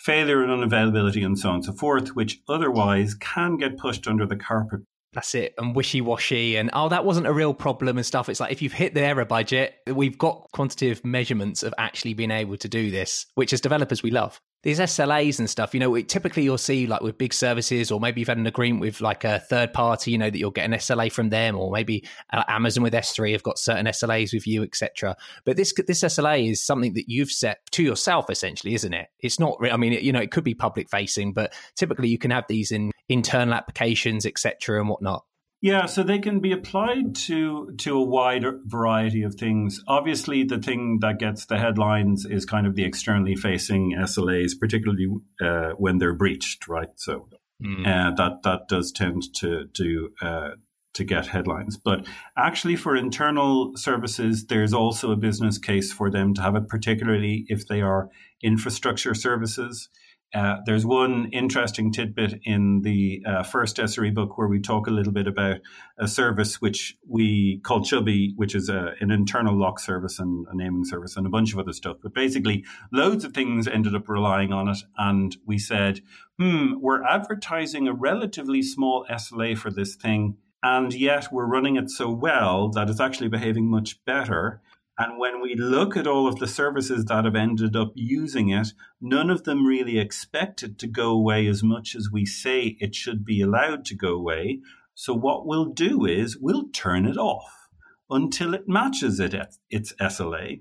[0.00, 4.26] failure and unavailability and so on and so forth, which otherwise can get pushed under
[4.26, 4.80] the carpet.
[5.12, 8.28] That's it and wishy-washy and oh that wasn't a real problem and stuff.
[8.28, 12.30] It's like if you've hit the error budget we've got quantitative measurements of actually being
[12.30, 15.98] able to do this which as developers we love these SLAs and stuff, you know,
[16.02, 19.24] typically you'll see like with big services, or maybe you've had an agreement with like
[19.24, 22.44] a third party, you know, that you'll get an SLA from them, or maybe uh,
[22.46, 25.16] Amazon with S3 have got certain SLAs with you, etc.
[25.44, 29.08] But this this SLA is something that you've set to yourself, essentially, isn't it?
[29.20, 29.56] It's not.
[29.70, 32.44] I mean, it, you know, it could be public facing, but typically you can have
[32.48, 35.24] these in internal applications, etc., and whatnot.
[35.62, 39.82] Yeah, so they can be applied to to a wide variety of things.
[39.86, 45.08] Obviously, the thing that gets the headlines is kind of the externally facing SLAs, particularly
[45.42, 46.88] uh, when they're breached, right?
[46.96, 47.28] So
[47.62, 47.86] mm.
[47.86, 50.48] uh, that that does tend to to uh,
[50.94, 51.76] to get headlines.
[51.76, 52.06] But
[52.38, 57.44] actually, for internal services, there's also a business case for them to have it, particularly
[57.48, 58.08] if they are
[58.42, 59.90] infrastructure services.
[60.32, 64.90] Uh, there's one interesting tidbit in the uh, first SRE book where we talk a
[64.92, 65.56] little bit about
[65.98, 70.56] a service which we call Chubby, which is a, an internal lock service and a
[70.56, 71.96] naming service and a bunch of other stuff.
[72.00, 74.78] But basically, loads of things ended up relying on it.
[74.96, 76.00] And we said,
[76.38, 80.36] hmm, we're advertising a relatively small SLA for this thing.
[80.62, 84.60] And yet we're running it so well that it's actually behaving much better.
[85.00, 88.74] And when we look at all of the services that have ended up using it,
[89.00, 92.94] none of them really expect it to go away as much as we say it
[92.94, 94.60] should be allowed to go away.
[94.94, 97.70] So what we'll do is we'll turn it off
[98.10, 99.34] until it matches it
[99.70, 100.60] its SLA.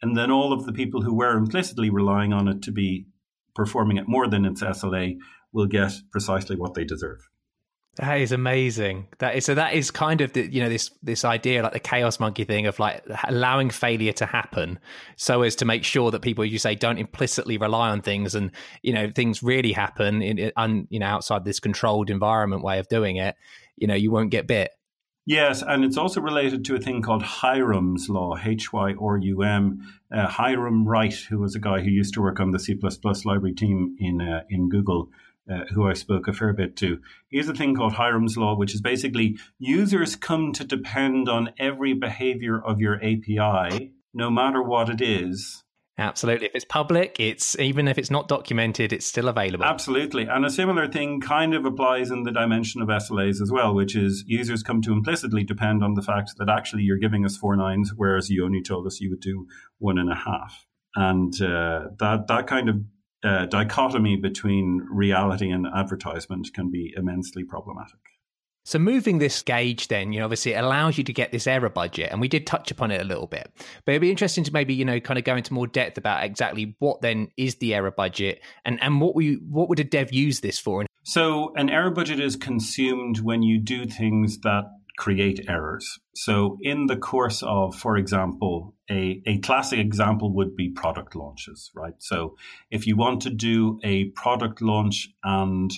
[0.00, 3.06] And then all of the people who were implicitly relying on it to be
[3.56, 5.16] performing it more than its SLA
[5.52, 7.28] will get precisely what they deserve.
[7.96, 9.08] That is amazing.
[9.18, 9.54] That is so.
[9.54, 12.66] That is kind of the you know this this idea like the chaos monkey thing
[12.66, 14.78] of like allowing failure to happen,
[15.16, 18.52] so as to make sure that people, you say, don't implicitly rely on things, and
[18.82, 22.88] you know things really happen in un, you know outside this controlled environment way of
[22.88, 23.34] doing it.
[23.76, 24.70] You know you won't get bit.
[25.26, 29.42] Yes, and it's also related to a thing called Hyrum's law, H Y R U
[29.42, 30.00] M.
[30.14, 32.78] Uh, Hyrum Wright, who was a guy who used to work on the C
[33.24, 35.10] library team in uh, in Google
[35.50, 37.00] uh, who I spoke a fair bit to.
[37.30, 41.92] Here's a thing called Hyrum's Law, which is basically users come to depend on every
[41.94, 45.64] behavior of your API, no matter what it is.
[45.98, 46.46] Absolutely.
[46.46, 49.64] If it's public, it's even if it's not documented, it's still available.
[49.64, 50.22] Absolutely.
[50.24, 53.94] And a similar thing kind of applies in the dimension of SLAs as well, which
[53.94, 57.54] is users come to implicitly depend on the fact that actually you're giving us four
[57.54, 59.46] nines, whereas you only told us you would do
[59.78, 60.66] one and a half.
[60.96, 62.76] And uh, that that kind of
[63.22, 67.98] uh, dichotomy between reality and advertisement can be immensely problematic.
[68.64, 71.70] So moving this gauge then, you know, obviously it allows you to get this error
[71.70, 73.50] budget and we did touch upon it a little bit.
[73.84, 76.24] But it'd be interesting to maybe, you know, kind of go into more depth about
[76.24, 80.12] exactly what then is the error budget and, and what we what would a dev
[80.12, 80.84] use this for?
[81.02, 84.64] So an error budget is consumed when you do things that
[85.00, 85.98] create errors.
[86.14, 91.70] So, in the course of, for example, a, a classic example would be product launches,
[91.74, 91.94] right?
[91.98, 92.36] So,
[92.70, 95.72] if you want to do a product launch and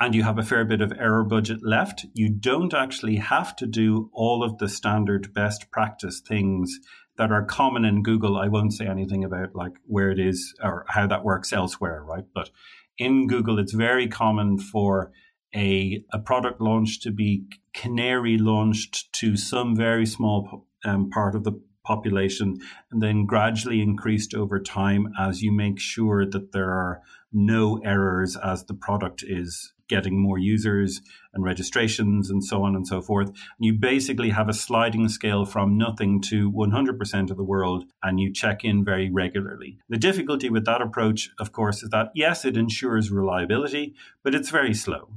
[0.00, 3.66] and you have a fair bit of error budget left, you don't actually have to
[3.66, 6.80] do all of the standard best practice things
[7.18, 8.36] that are common in Google.
[8.36, 12.24] I won't say anything about like where it is or how that works elsewhere, right?
[12.34, 12.50] But
[12.98, 15.12] in Google, it's very common for
[15.54, 21.44] a, a product launch to be canary launched to some very small um, part of
[21.44, 22.58] the population
[22.90, 27.00] and then gradually increased over time as you make sure that there are
[27.32, 31.02] no errors as the product is getting more users
[31.34, 33.28] and registrations and so on and so forth.
[33.28, 38.18] And you basically have a sliding scale from nothing to 100% of the world, and
[38.18, 39.78] you check in very regularly.
[39.90, 44.48] The difficulty with that approach, of course, is that yes, it ensures reliability, but it's
[44.48, 45.10] very slow.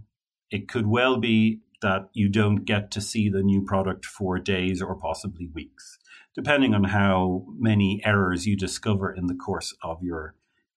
[0.51, 4.81] It could well be that you don't get to see the new product for days
[4.81, 5.97] or possibly weeks,
[6.33, 10.35] depending on how many errors you discover in the course of your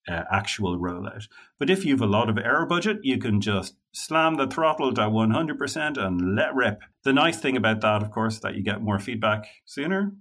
[0.09, 1.29] uh, actual rollout.
[1.59, 4.93] But if you have a lot of error budget, you can just slam the throttle
[4.95, 6.81] to 100% and let rip.
[7.05, 10.13] The nice thing about that, of course, that you get more feedback sooner.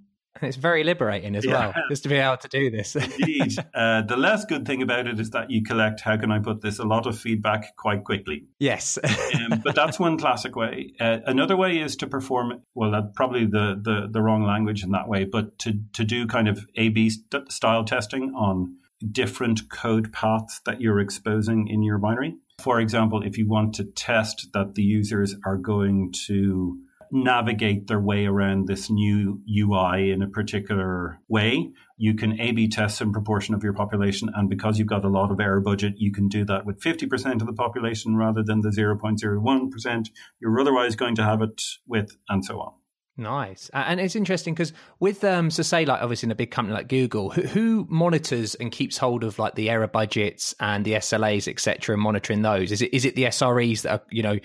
[0.41, 1.51] And it's very liberating as yeah.
[1.51, 2.95] well, just to be able to do this.
[3.19, 3.55] Indeed.
[3.73, 6.61] Uh, the less good thing about it is that you collect, how can I put
[6.61, 8.45] this, a lot of feedback quite quickly.
[8.59, 8.97] Yes.
[9.35, 10.93] um, but that's one classic way.
[10.99, 14.91] Uh, another way is to perform, well, that's probably the, the, the wrong language in
[14.91, 18.77] that way, but to, to do kind of A B st- style testing on
[19.11, 22.35] different code paths that you're exposing in your binary.
[22.59, 26.79] For example, if you want to test that the users are going to
[27.11, 32.67] navigate their way around this new UI in a particular way, you can A B
[32.67, 34.29] test some proportion of your population.
[34.35, 37.41] And because you've got a lot of error budget, you can do that with 50%
[37.41, 42.43] of the population rather than the 0.01% you're otherwise going to have it with, and
[42.43, 42.73] so on.
[43.19, 46.75] Nice, and it's interesting because with um, so say like obviously in a big company
[46.75, 50.93] like Google, who, who, monitors and keeps hold of like the error budgets and the
[50.93, 52.71] SLAs, etc., and monitoring those?
[52.71, 54.37] Is it is it the SREs that are you know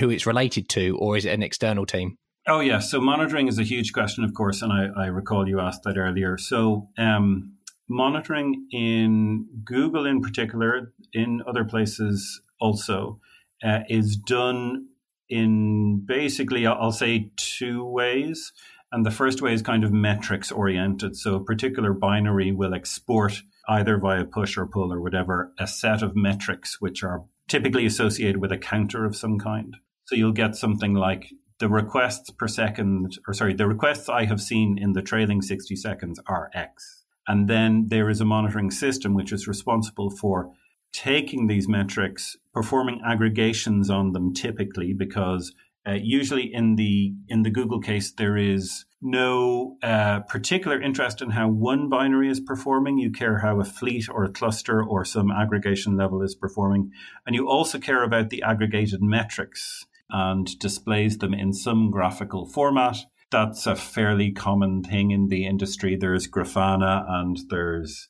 [0.00, 2.18] who it's related to, or is it an external team?
[2.48, 5.60] Oh yeah, so monitoring is a huge question, of course, and I, I recall you
[5.60, 6.38] asked that earlier.
[6.38, 7.52] So um,
[7.88, 13.20] monitoring in Google, in particular, in other places also,
[13.62, 14.88] uh, is done
[15.28, 18.52] in basically, I'll say two ways.
[18.90, 21.16] And the first way is kind of metrics oriented.
[21.16, 26.02] So a particular binary will export either via push or pull or whatever, a set
[26.02, 29.76] of metrics which are typically associated with a counter of some kind.
[30.04, 31.26] So you'll get something like
[31.58, 35.76] the requests per second, or sorry, the requests I have seen in the trailing 60
[35.76, 37.04] seconds are X.
[37.26, 40.50] And then there is a monitoring system which is responsible for
[40.98, 45.54] taking these metrics, performing aggregations on them typically because
[45.86, 51.30] uh, usually in the in the Google case there is no uh, particular interest in
[51.30, 52.98] how one binary is performing.
[52.98, 56.90] You care how a fleet or a cluster or some aggregation level is performing,
[57.24, 62.96] and you also care about the aggregated metrics and displays them in some graphical format.
[63.30, 65.94] That's a fairly common thing in the industry.
[65.94, 68.08] There's Grafana and there's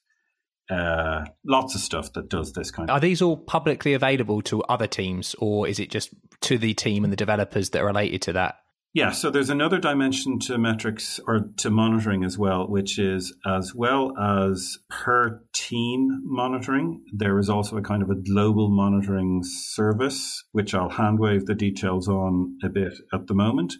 [0.71, 2.97] uh, lots of stuff that does this kind of.
[2.97, 6.11] Are these all publicly available to other teams, or is it just
[6.43, 8.57] to the team and the developers that are related to that?
[8.95, 13.75] Yeah, so there's another dimension to metrics or to monitoring as well, which is as
[13.75, 20.43] well as per team monitoring, there is also a kind of a global monitoring service,
[20.53, 23.75] which I'll handwave the details on a bit at the moment.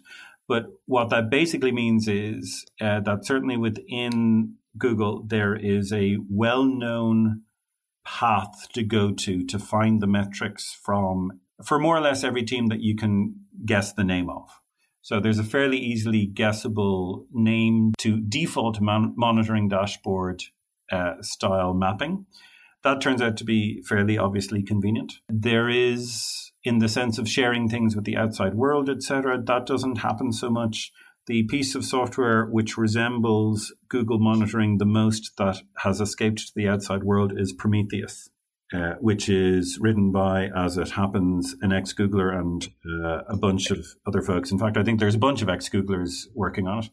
[0.47, 6.63] But what that basically means is uh, that certainly within Google, there is a well
[6.63, 7.43] known
[8.05, 12.67] path to go to to find the metrics from for more or less every team
[12.67, 14.49] that you can guess the name of.
[15.01, 20.43] So there's a fairly easily guessable name to default mon- monitoring dashboard
[20.91, 22.25] uh, style mapping.
[22.83, 25.13] That turns out to be fairly obviously convenient.
[25.27, 29.97] There is, in the sense of sharing things with the outside world, etc., that doesn't
[29.97, 30.91] happen so much
[31.29, 36.67] the piece of software which resembles Google monitoring the most that has escaped to the
[36.67, 38.31] outside world is Prometheus,
[38.73, 43.69] uh, which is written by, as it happens, an ex Googler and uh, a bunch
[43.69, 44.51] of other folks.
[44.51, 46.89] In fact, I think there's a bunch of ex Googlers working on it.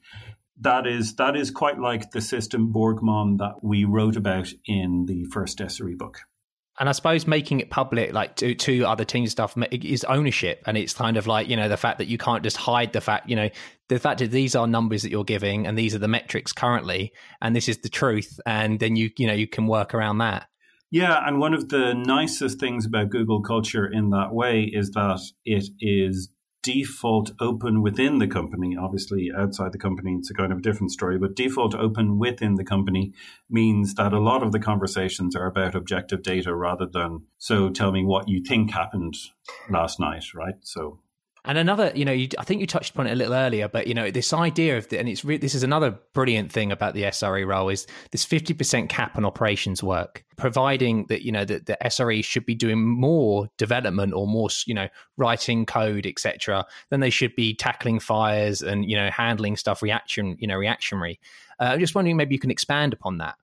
[0.61, 5.25] That is that is quite like the system Borgmon that we wrote about in the
[5.33, 6.19] first SRE book
[6.79, 10.63] and I suppose making it public, like to, to other team stuff, is ownership.
[10.67, 13.01] And it's kind of like, you know, the fact that you can't just hide the
[13.01, 13.49] fact, you know,
[13.89, 17.13] the fact that these are numbers that you're giving and these are the metrics currently,
[17.41, 18.39] and this is the truth.
[18.45, 20.49] And then you, you know, you can work around that.
[20.91, 21.21] Yeah.
[21.27, 25.69] And one of the nicest things about Google culture in that way is that it
[25.81, 26.29] is
[26.67, 28.77] default open within the company.
[28.77, 32.57] Obviously, outside the company, it's a kind of a different story, but default open within
[32.57, 33.13] the company
[33.49, 37.93] means that a lot of the conversations are about objective data rather than, so tell
[37.93, 39.15] me what you think happened
[39.71, 40.57] last night, right?
[40.63, 40.99] So
[41.47, 43.87] and another, you know, you, I think you touched upon it a little earlier, but
[43.87, 46.95] you know, this idea of the, and it's re- this is another brilliant thing about
[46.95, 51.45] the SRE role is this fifty percent cap on operations work, providing that you know
[51.45, 56.67] that the SRE should be doing more development or more, you know, writing code, etc.,
[56.91, 61.21] than they should be tackling fires and you know handling stuff reaction, you know, reactionary.
[61.61, 63.37] Uh, I'm just wondering, maybe you can expand upon that.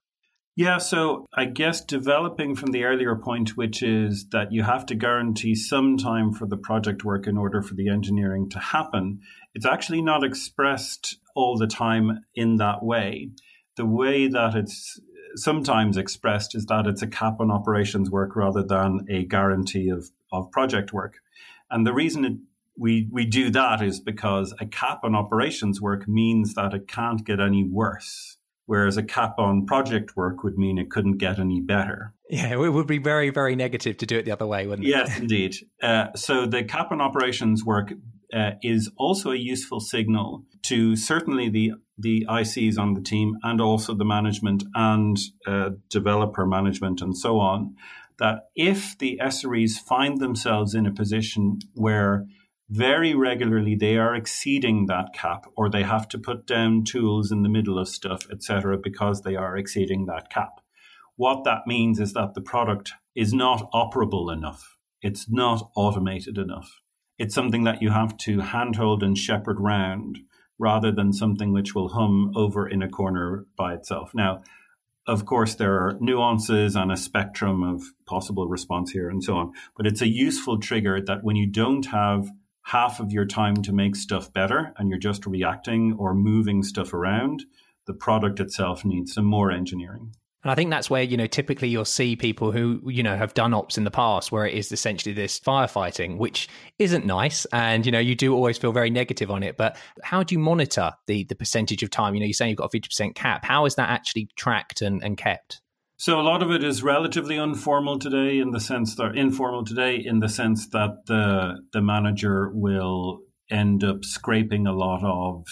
[0.56, 4.95] Yeah, so I guess developing from the earlier point, which is that you have to
[4.95, 9.22] guarantee some time for the project work in order for the engineering to happen,
[9.56, 13.32] it's actually not expressed all the time in that way.
[13.78, 14.99] The way that it's
[15.36, 20.12] sometimes expressed is that it's a cap on operations work rather than a guarantee of,
[20.32, 21.16] of project work.
[21.72, 22.34] And the reason it,
[22.78, 27.26] we, we do that is because a cap on operations work means that it can't
[27.26, 31.61] get any worse whereas a cap on project work would mean it couldn't get any
[31.61, 32.14] better.
[32.30, 34.91] Yeah, it would be very, very negative to do it the other way, wouldn't it?
[34.91, 35.55] Yes, indeed.
[35.82, 37.93] Uh, so the cap on operations work
[38.34, 43.61] uh, is also a useful signal to certainly the the ICs on the team and
[43.61, 47.76] also the management and uh, developer management and so on.
[48.18, 52.26] That if the SREs find themselves in a position where
[52.74, 57.43] very regularly they are exceeding that cap or they have to put down tools in
[57.43, 60.59] the middle of stuff etc because they are exceeding that cap.
[61.15, 64.80] What that means is that the product is not operable enough.
[65.03, 66.82] It's not automated enough.
[67.19, 70.17] It's something that you have to handhold and shepherd round
[70.57, 74.13] rather than something which will hum over in a corner by itself.
[74.15, 74.41] Now
[75.05, 79.51] of course, there are nuances and a spectrum of possible response here and so on.
[79.78, 82.32] But it's a useful trigger that when you don't have
[82.64, 86.93] half of your time to make stuff better and you're just reacting or moving stuff
[86.93, 87.43] around,
[87.86, 90.14] the product itself needs some more engineering.
[90.43, 93.34] And I think that's where, you know, typically you'll see people who, you know, have
[93.34, 96.49] done ops in the past where it is essentially this firefighting, which
[96.80, 97.45] isn't nice.
[97.53, 99.55] And, you know, you do always feel very negative on it.
[99.55, 102.14] But how do you monitor the the percentage of time?
[102.14, 103.45] You know, you're saying you've got a 50% cap.
[103.45, 105.61] How is that actually tracked and, and kept?
[105.97, 109.95] So a lot of it is relatively informal today in the sense that informal today
[110.03, 113.19] in the sense that the the manager will
[113.49, 115.45] end up scraping a lot of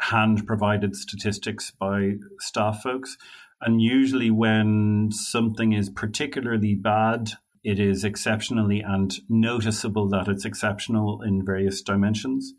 [0.00, 3.16] hand provided statistics by staff folks.
[3.60, 7.32] And usually when something is particularly bad,
[7.62, 12.54] it is exceptionally and noticeable that it's exceptional in various dimensions.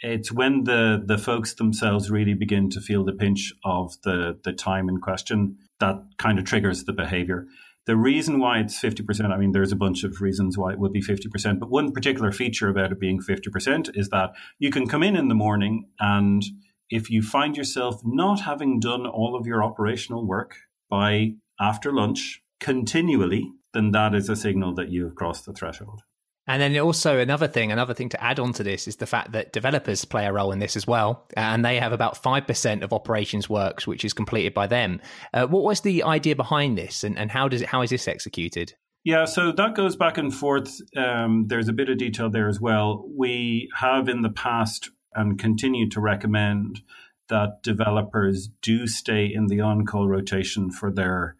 [0.00, 4.52] It's when the, the folks themselves really begin to feel the pinch of the, the
[4.52, 7.46] time in question that kind of triggers the behavior.
[7.86, 10.92] The reason why it's 50%, I mean, there's a bunch of reasons why it would
[10.92, 15.02] be 50%, but one particular feature about it being 50% is that you can come
[15.02, 16.44] in in the morning and
[16.90, 20.56] if you find yourself not having done all of your operational work
[20.90, 26.02] by after lunch continually, then that is a signal that you have crossed the threshold.
[26.48, 29.32] And then also another thing, another thing to add on to this is the fact
[29.32, 32.82] that developers play a role in this as well, and they have about five percent
[32.82, 35.00] of operations works which is completed by them.
[35.34, 38.08] Uh, what was the idea behind this, and, and how does it, how is this
[38.08, 38.74] executed?
[39.04, 40.80] Yeah, so that goes back and forth.
[40.96, 43.06] Um, there's a bit of detail there as well.
[43.16, 46.80] We have in the past and continue to recommend
[47.28, 51.36] that developers do stay in the on-call rotation for their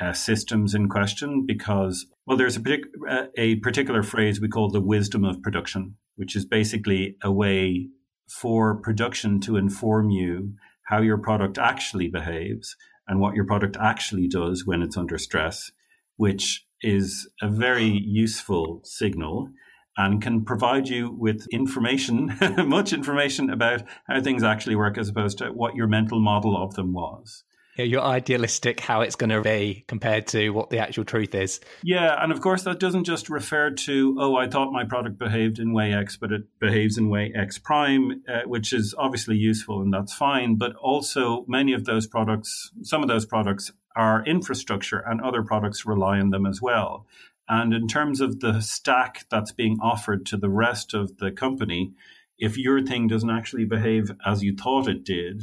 [0.00, 4.80] uh, systems in question because, well, there's a, partic- a particular phrase we call the
[4.80, 7.88] wisdom of production, which is basically a way
[8.28, 10.54] for production to inform you
[10.84, 12.76] how your product actually behaves
[13.08, 15.72] and what your product actually does when it's under stress,
[16.18, 19.50] which is a very useful signal
[19.96, 25.38] and can provide you with information, much information about how things actually work as opposed
[25.38, 27.42] to what your mental model of them was
[27.82, 31.60] your idealistic how it's going to be compared to what the actual truth is.
[31.82, 35.58] Yeah, and of course that doesn't just refer to oh I thought my product behaved
[35.58, 39.82] in way X, but it behaves in way X prime, uh, which is obviously useful
[39.82, 40.56] and that's fine.
[40.56, 45.84] But also many of those products, some of those products are infrastructure, and other products
[45.84, 47.06] rely on them as well.
[47.48, 51.92] And in terms of the stack that's being offered to the rest of the company,
[52.38, 55.42] if your thing doesn't actually behave as you thought it did,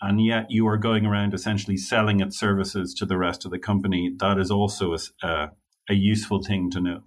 [0.00, 3.58] and yet you are going around essentially selling its services to the rest of the
[3.58, 5.48] company, that is also a, uh,
[5.88, 7.00] a useful thing to know.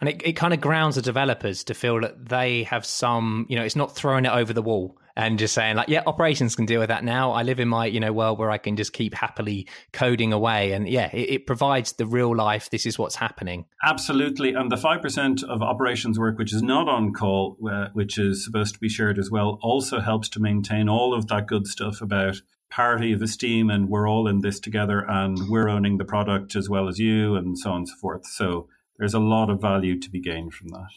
[0.00, 3.56] And it, it kind of grounds the developers to feel that they have some, you
[3.56, 6.64] know, it's not throwing it over the wall and just saying like, yeah, operations can
[6.64, 7.32] deal with that now.
[7.32, 10.72] I live in my, you know, world where I can just keep happily coding away.
[10.72, 12.70] And yeah, it, it provides the real life.
[12.70, 13.66] This is what's happening.
[13.84, 14.54] Absolutely.
[14.54, 18.72] And the 5% of operations work, which is not on call, uh, which is supposed
[18.74, 22.40] to be shared as well, also helps to maintain all of that good stuff about
[22.70, 26.70] parity of esteem and we're all in this together and we're owning the product as
[26.70, 28.24] well as you and so on and so forth.
[28.24, 30.88] So there's a lot of value to be gained from that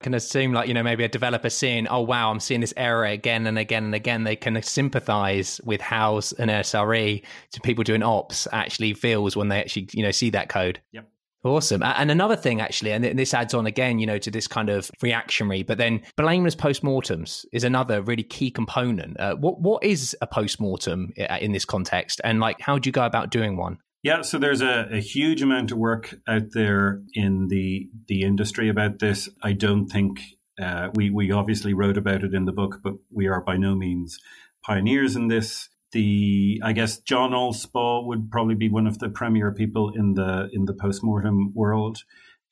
[0.00, 3.04] can assume like you know maybe a developer seeing oh wow i'm seeing this error
[3.04, 8.02] again and again and again they can sympathize with how an sre to people doing
[8.02, 11.08] ops actually feels when they actually you know see that code yep
[11.44, 11.84] Awesome.
[11.84, 14.90] And another thing, actually, and this adds on again, you know, to this kind of
[15.00, 19.18] reactionary, but then blameless postmortems is another really key component.
[19.20, 22.20] Uh, what What is a postmortem in this context?
[22.24, 23.78] And like, how do you go about doing one?
[24.02, 28.68] Yeah, so there's a, a, huge amount of work out there in the the industry
[28.68, 29.28] about this.
[29.42, 30.20] I don't think
[30.60, 33.74] uh, we we obviously wrote about it in the book, but we are by no
[33.74, 34.20] means
[34.64, 35.68] pioneers in this.
[35.90, 40.48] The I guess John Allspaw would probably be one of the premier people in the
[40.52, 42.04] in the postmortem world.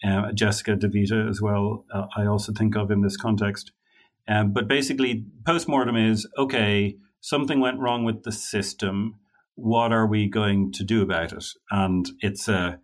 [0.04, 1.84] Uh, Jessica DeVita as well.
[1.94, 3.70] Uh, I also think of in this context.
[4.28, 6.96] Um, but basically, postmortem is okay.
[7.20, 9.20] Something went wrong with the system
[9.56, 11.46] what are we going to do about it?
[11.70, 12.78] And it's a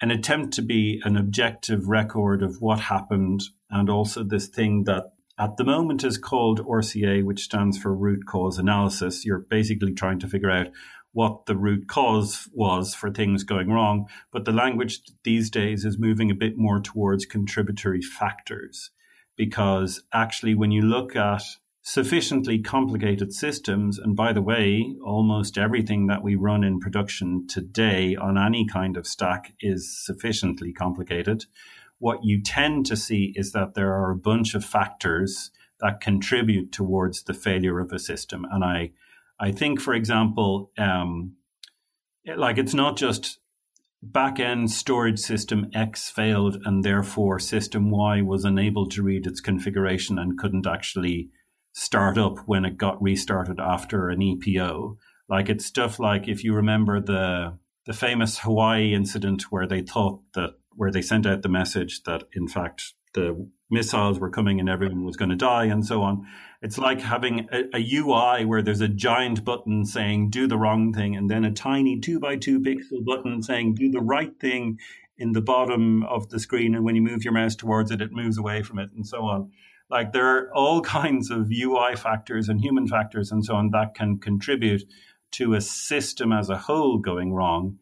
[0.00, 5.12] an attempt to be an objective record of what happened, and also this thing that
[5.38, 9.24] at the moment is called RCA, which stands for root cause analysis.
[9.24, 10.68] You're basically trying to figure out
[11.12, 14.06] what the root cause was for things going wrong.
[14.32, 18.90] But the language these days is moving a bit more towards contributory factors
[19.36, 21.42] because actually, when you look at
[21.86, 23.98] sufficiently complicated systems.
[23.98, 28.96] And by the way, almost everything that we run in production today on any kind
[28.96, 31.44] of stack is sufficiently complicated.
[31.98, 36.72] What you tend to see is that there are a bunch of factors that contribute
[36.72, 38.46] towards the failure of a system.
[38.50, 38.92] And I,
[39.38, 41.34] I think, for example, um,
[42.34, 43.40] like it's not just
[44.02, 49.42] back end storage system X failed and therefore system Y was unable to read its
[49.42, 51.28] configuration and couldn't actually
[51.74, 54.96] start up when it got restarted after an EPO.
[55.28, 60.20] Like it's stuff like if you remember the the famous Hawaii incident where they thought
[60.34, 64.68] that where they sent out the message that in fact the missiles were coming and
[64.68, 66.26] everyone was going to die and so on.
[66.62, 70.92] It's like having a, a, UI where there's a giant button saying do the wrong
[70.92, 74.78] thing and then a tiny two by two pixel button saying do the right thing
[75.16, 76.74] in the bottom of the screen.
[76.74, 79.22] And when you move your mouse towards it, it moves away from it and so
[79.22, 79.50] on.
[79.90, 83.94] Like there are all kinds of UI factors and human factors and so on that
[83.94, 84.84] can contribute
[85.32, 87.78] to a system as a whole going wrong.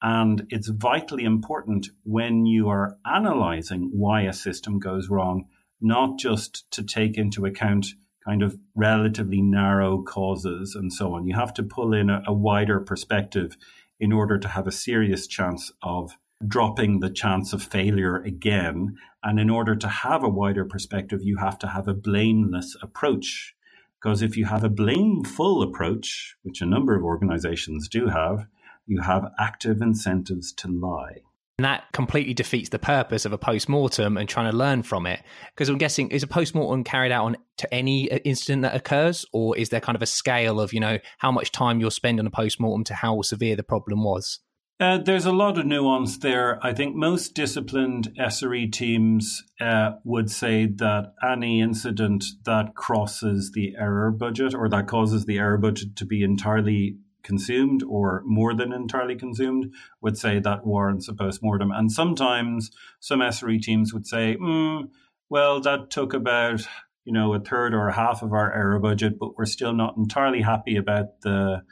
[0.00, 5.46] And it's vitally important when you are analyzing why a system goes wrong,
[5.80, 7.86] not just to take into account
[8.24, 11.26] kind of relatively narrow causes and so on.
[11.26, 13.56] You have to pull in a, a wider perspective
[13.98, 16.16] in order to have a serious chance of
[16.46, 18.96] dropping the chance of failure again.
[19.22, 23.54] And in order to have a wider perspective, you have to have a blameless approach.
[24.00, 28.46] Because if you have a blameful approach, which a number of organizations do have,
[28.86, 31.20] you have active incentives to lie.
[31.58, 35.22] And that completely defeats the purpose of a post-mortem and trying to learn from it.
[35.54, 39.24] Because I'm guessing, is a post-mortem carried out on to any uh, incident that occurs?
[39.32, 42.18] Or is there kind of a scale of, you know, how much time you'll spend
[42.18, 44.40] on a post-mortem to how severe the problem was?
[44.82, 46.58] Uh, there's a lot of nuance there.
[46.60, 53.76] I think most disciplined SRE teams uh, would say that any incident that crosses the
[53.78, 58.72] error budget or that causes the error budget to be entirely consumed or more than
[58.72, 61.70] entirely consumed would say that warrants a postmortem.
[61.70, 64.88] And sometimes some SRE teams would say, mm,
[65.30, 66.66] well, that took about
[67.04, 69.96] you know a third or a half of our error budget, but we're still not
[69.96, 71.62] entirely happy about the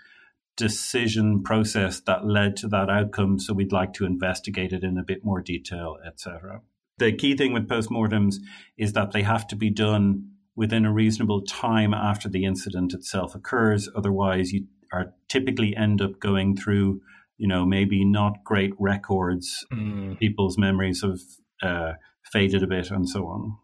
[0.57, 3.39] decision process that led to that outcome.
[3.39, 6.61] So we'd like to investigate it in a bit more detail, etc.
[6.99, 8.37] The key thing with postmortems
[8.77, 13.35] is that they have to be done within a reasonable time after the incident itself
[13.35, 13.89] occurs.
[13.97, 17.01] Otherwise, you are typically end up going through,
[17.39, 19.65] you know, maybe not great records.
[19.73, 20.19] Mm.
[20.19, 21.21] People's memories have
[21.63, 21.93] uh,
[22.25, 23.57] faded a bit, and so on.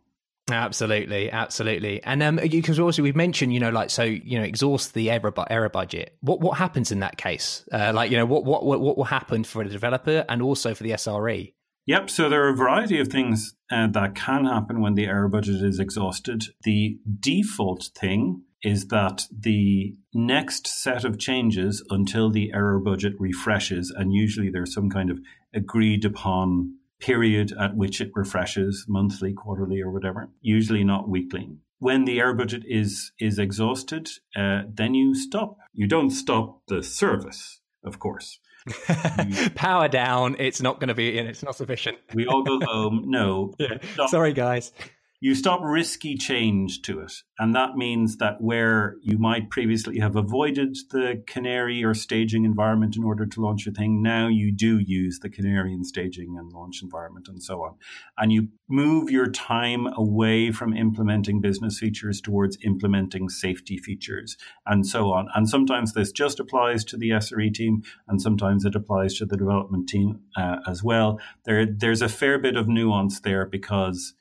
[0.48, 4.94] Absolutely, absolutely, and um, because also we've mentioned, you know, like so, you know, exhaust
[4.94, 6.16] the error error budget.
[6.20, 7.68] What what happens in that case?
[7.72, 10.84] Uh, like, you know, what what what will happen for the developer and also for
[10.84, 11.52] the SRE?
[11.86, 12.10] Yep.
[12.10, 15.62] So there are a variety of things uh, that can happen when the error budget
[15.62, 16.44] is exhausted.
[16.62, 23.92] The default thing is that the next set of changes until the error budget refreshes,
[23.96, 25.20] and usually there's some kind of
[25.54, 31.50] agreed upon period at which it refreshes monthly, quarterly, or whatever, usually not weekly.
[31.78, 35.58] When the error budget is is exhausted, uh, then you stop.
[35.72, 38.38] You don't stop the service, of course.
[39.54, 40.36] Power down.
[40.38, 41.98] It's not going to be, and it's not sufficient.
[42.14, 43.04] we all go home.
[43.06, 43.52] No.
[44.08, 44.72] Sorry, guys
[45.20, 47.12] you stop risky change to it.
[47.38, 52.96] And that means that where you might previously have avoided the canary or staging environment
[52.96, 56.52] in order to launch a thing, now you do use the canary and staging and
[56.52, 57.74] launch environment and so on.
[58.18, 64.36] And you move your time away from implementing business features towards implementing safety features
[64.66, 65.28] and so on.
[65.34, 69.36] And sometimes this just applies to the SRE team and sometimes it applies to the
[69.36, 71.18] development team uh, as well.
[71.44, 74.14] There, there's a fair bit of nuance there because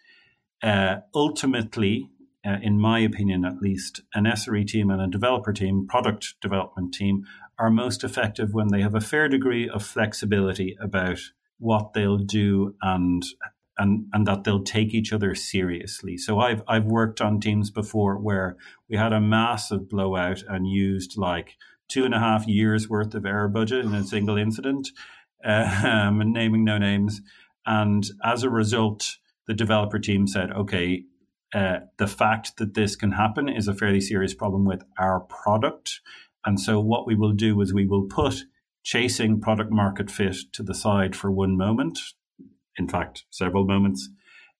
[0.65, 2.09] uh, ultimately,
[2.43, 6.93] uh, in my opinion at least, an SRE team and a developer team, product development
[6.93, 7.23] team,
[7.59, 11.19] are most effective when they have a fair degree of flexibility about
[11.59, 13.23] what they'll do and
[13.77, 16.17] and and that they'll take each other seriously.
[16.17, 18.57] So I've I've worked on teams before where
[18.89, 21.57] we had a massive blowout and used like
[21.87, 24.89] two and a half years worth of error budget in a single incident,
[25.45, 27.21] um, naming no names.
[27.67, 29.17] And as a result,
[29.47, 31.03] the developer team said, okay,
[31.53, 36.01] uh, the fact that this can happen is a fairly serious problem with our product.
[36.45, 38.43] And so what we will do is we will put
[38.83, 41.99] chasing product market fit to the side for one moment,
[42.77, 44.09] in fact, several moments,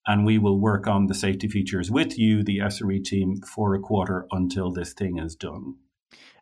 [0.08, 3.80] and we will work on the safety features with you, the SRE team, for a
[3.80, 5.76] quarter until this thing is done.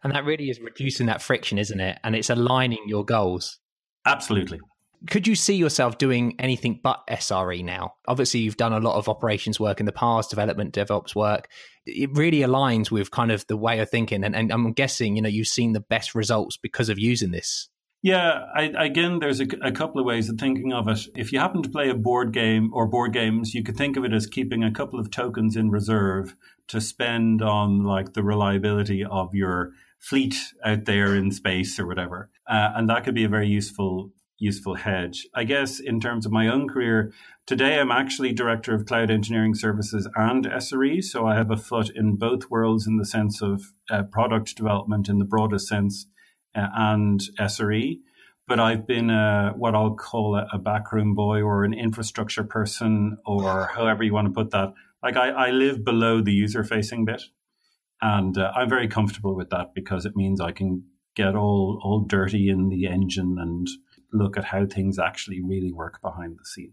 [0.04, 1.98] And that really is reducing that friction, isn't it?
[2.04, 3.60] And it's aligning your goals.
[4.06, 4.60] Absolutely.
[5.10, 7.96] Could you see yourself doing anything but SRE now?
[8.08, 11.50] Obviously, you've done a lot of operations work in the past, development, DevOps work.
[11.86, 14.24] It really aligns with kind of the way of thinking.
[14.24, 17.70] And, and I'm guessing, you know, you've seen the best results because of using this.
[18.02, 21.00] Yeah, I, again, there's a, a, couple of ways of thinking of it.
[21.16, 24.04] If you happen to play a board game or board games, you could think of
[24.04, 26.36] it as keeping a couple of tokens in reserve
[26.68, 30.36] to spend on like the reliability of your fleet
[30.66, 34.12] out there in space or whatever, uh, and that could be a very useful
[34.44, 35.28] useful hedge.
[35.34, 37.14] I guess in terms of my own career,
[37.48, 41.90] today I'm actually director of cloud engineering services and SRE, so I have a foot
[41.90, 46.06] in both worlds in the sense of uh, product development in the broadest sense
[46.56, 48.00] uh, and SRE.
[48.46, 53.18] But I've been a, what I'll call a, a backroom boy or an infrastructure person,
[53.26, 54.74] or however you want to put that.
[55.02, 57.24] Like I, I live below the user facing bit.
[58.02, 60.84] And uh, I'm very comfortable with that because it means I can
[61.16, 63.68] get all, all dirty in the engine and
[64.14, 66.72] look at how things actually really work behind the scenes.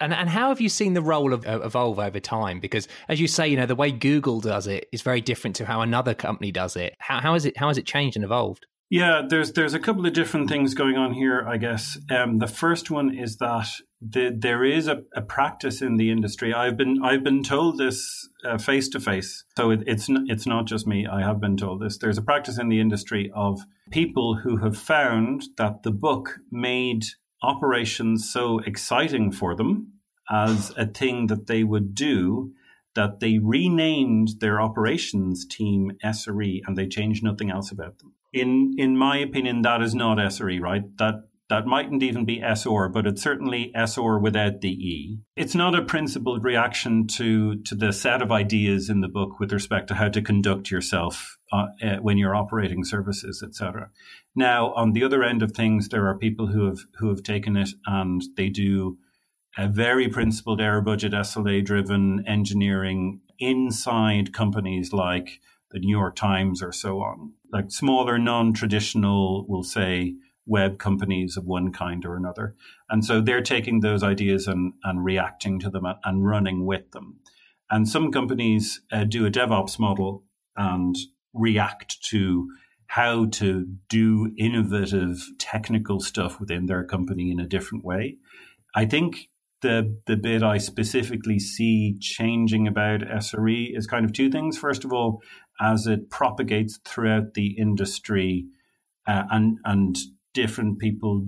[0.00, 2.58] And, and how have you seen the role of, uh, evolve over time?
[2.58, 5.66] Because as you say, you know the way Google does it is very different to
[5.66, 6.94] how another company does it.
[6.98, 8.66] How, how has it how has it changed and evolved?
[8.90, 11.98] Yeah, there's there's a couple of different things going on here, I guess.
[12.10, 13.68] Um, the first one is that
[14.10, 16.52] the, there is a, a, practice in the industry.
[16.52, 18.28] I've been I've been told this
[18.58, 21.06] face to face, so it, it's n- it's not just me.
[21.06, 21.98] I have been told this.
[21.98, 27.04] There's a practice in the industry of people who have found that the book made
[27.42, 29.92] operations so exciting for them
[30.30, 32.52] as a thing that they would do
[32.94, 38.74] that they renamed their operations team SRE and they changed nothing else about them in
[38.76, 40.82] in my opinion, that is not SRE, right?
[40.98, 45.20] That that mightn't even be SR, but it's certainly SR without the E.
[45.36, 49.52] It's not a principled reaction to to the set of ideas in the book with
[49.52, 53.90] respect to how to conduct yourself uh, uh, when you're operating services, etc.
[54.34, 57.56] Now, on the other end of things, there are people who have who have taken
[57.56, 58.98] it and they do
[59.56, 65.38] a very principled error budget SLA driven engineering inside companies like
[65.70, 67.34] the New York Times or so on.
[67.52, 70.16] Like smaller, non traditional, we'll say,
[70.46, 72.54] web companies of one kind or another.
[72.90, 77.20] And so they're taking those ideas and, and reacting to them and running with them.
[77.70, 80.24] And some companies uh, do a DevOps model
[80.56, 80.96] and
[81.32, 82.48] react to
[82.86, 88.18] how to do innovative technical stuff within their company in a different way.
[88.74, 89.30] I think
[89.62, 94.58] the the bit I specifically see changing about SRE is kind of two things.
[94.58, 95.22] First of all,
[95.60, 98.46] as it propagates throughout the industry
[99.06, 99.96] uh, and and
[100.34, 101.26] different people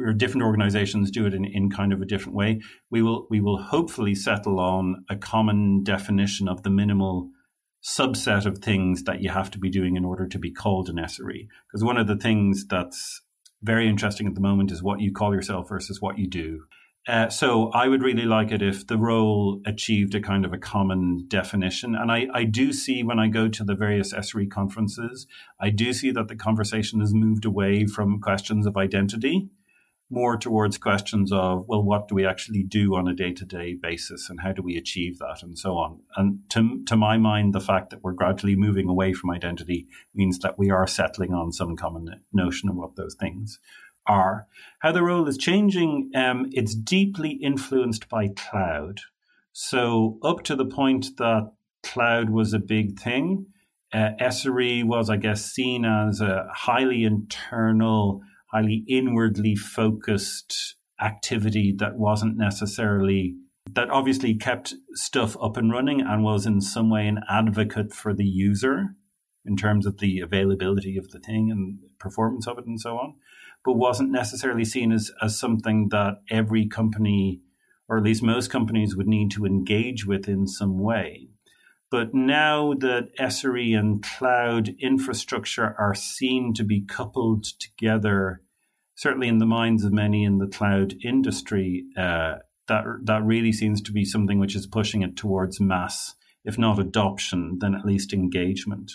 [0.00, 2.60] or different organizations do it in, in kind of a different way.
[2.90, 7.30] We will we will hopefully settle on a common definition of the minimal
[7.84, 10.96] subset of things that you have to be doing in order to be called an
[10.96, 13.22] SRE because one of the things that's
[13.60, 16.62] very interesting at the moment is what you call yourself versus what you do
[17.08, 20.58] uh, so I would really like it if the role achieved a kind of a
[20.58, 21.96] common definition.
[21.96, 25.26] And I, I do see when I go to the various SRE conferences,
[25.60, 29.50] I do see that the conversation has moved away from questions of identity
[30.12, 33.74] more towards questions of, well, what do we actually do on a day to day
[33.74, 36.00] basis and how do we achieve that and so on.
[36.16, 40.38] And to, to my mind, the fact that we're gradually moving away from identity means
[40.40, 43.58] that we are settling on some common notion of what those things
[44.06, 44.46] are.
[44.80, 49.00] How the role is changing, um, it's deeply influenced by cloud.
[49.52, 53.46] So, up to the point that cloud was a big thing,
[53.92, 61.96] uh, SRE was, I guess, seen as a highly internal, highly inwardly focused activity that
[61.96, 63.34] wasn't necessarily
[63.70, 68.12] that obviously kept stuff up and running and was in some way an advocate for
[68.12, 68.94] the user
[69.44, 73.14] in terms of the availability of the thing and performance of it and so on
[73.64, 77.40] but wasn't necessarily seen as, as something that every company,
[77.88, 81.28] or at least most companies, would need to engage with in some way.
[81.90, 88.40] But now that SRE and cloud infrastructure are seen to be coupled together,
[88.94, 92.36] certainly in the minds of many in the cloud industry, uh,
[92.68, 96.78] that that really seems to be something which is pushing it towards mass, if not
[96.78, 98.92] adoption, then at least engagement.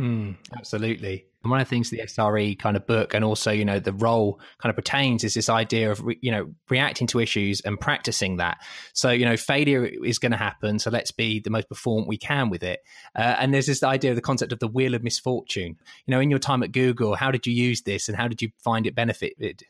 [0.00, 1.26] Mm, absolutely.
[1.44, 3.92] And one of the things the SRE kind of book and also, you know, the
[3.92, 7.78] role kind of pertains is this idea of, re, you know, reacting to issues and
[7.78, 8.58] practicing that.
[8.92, 10.78] So, you know, failure is going to happen.
[10.78, 12.80] So let's be the most performant we can with it.
[13.14, 15.76] Uh, and there's this idea of the concept of the wheel of misfortune.
[16.06, 18.42] You know, in your time at Google, how did you use this and how did
[18.42, 19.62] you find it benefited?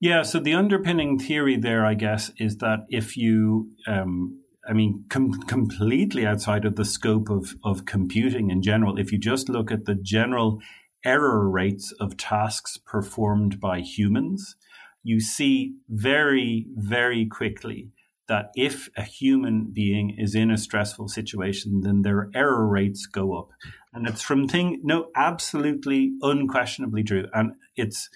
[0.00, 5.04] Yeah, so the underpinning theory there, I guess, is that if you um, I mean,
[5.08, 8.98] com- completely outside of the scope of, of computing in general.
[8.98, 10.60] If you just look at the general
[11.04, 14.56] error rates of tasks performed by humans,
[15.02, 17.90] you see very, very quickly
[18.28, 23.36] that if a human being is in a stressful situation, then their error rates go
[23.36, 23.48] up.
[23.92, 27.26] And it's from thing, no, absolutely unquestionably true.
[27.34, 28.08] And it's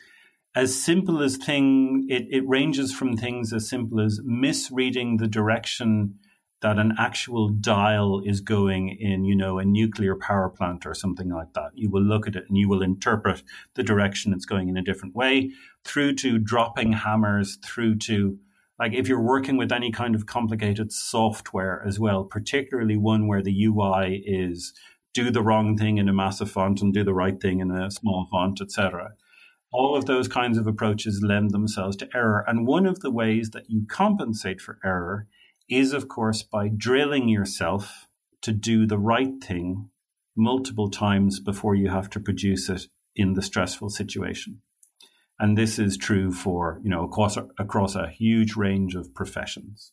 [0.55, 6.21] as simple as thing, it, it ranges from things as simple as misreading the direction
[6.65, 11.29] that an actual dial is going in, you know, a nuclear power plant or something
[11.29, 11.71] like that.
[11.75, 13.43] You will look at it and you will interpret
[13.75, 15.51] the direction it's going in a different way,
[15.85, 18.39] through to dropping hammers, through to
[18.79, 23.43] like if you're working with any kind of complicated software as well, particularly one where
[23.43, 24.73] the UI is
[25.13, 27.91] do the wrong thing in a massive font and do the right thing in a
[27.91, 29.11] small font, etc.
[29.71, 32.43] All of those kinds of approaches lend themselves to error.
[32.49, 35.27] And one of the ways that you compensate for error
[35.69, 38.07] is, of course, by drilling yourself
[38.43, 39.91] to do the right thing
[40.37, 42.87] multiple times before you have to produce it
[43.17, 44.61] in the stressful situation.
[45.39, 49.93] And this is true for, you know, across a, across a huge range of professions.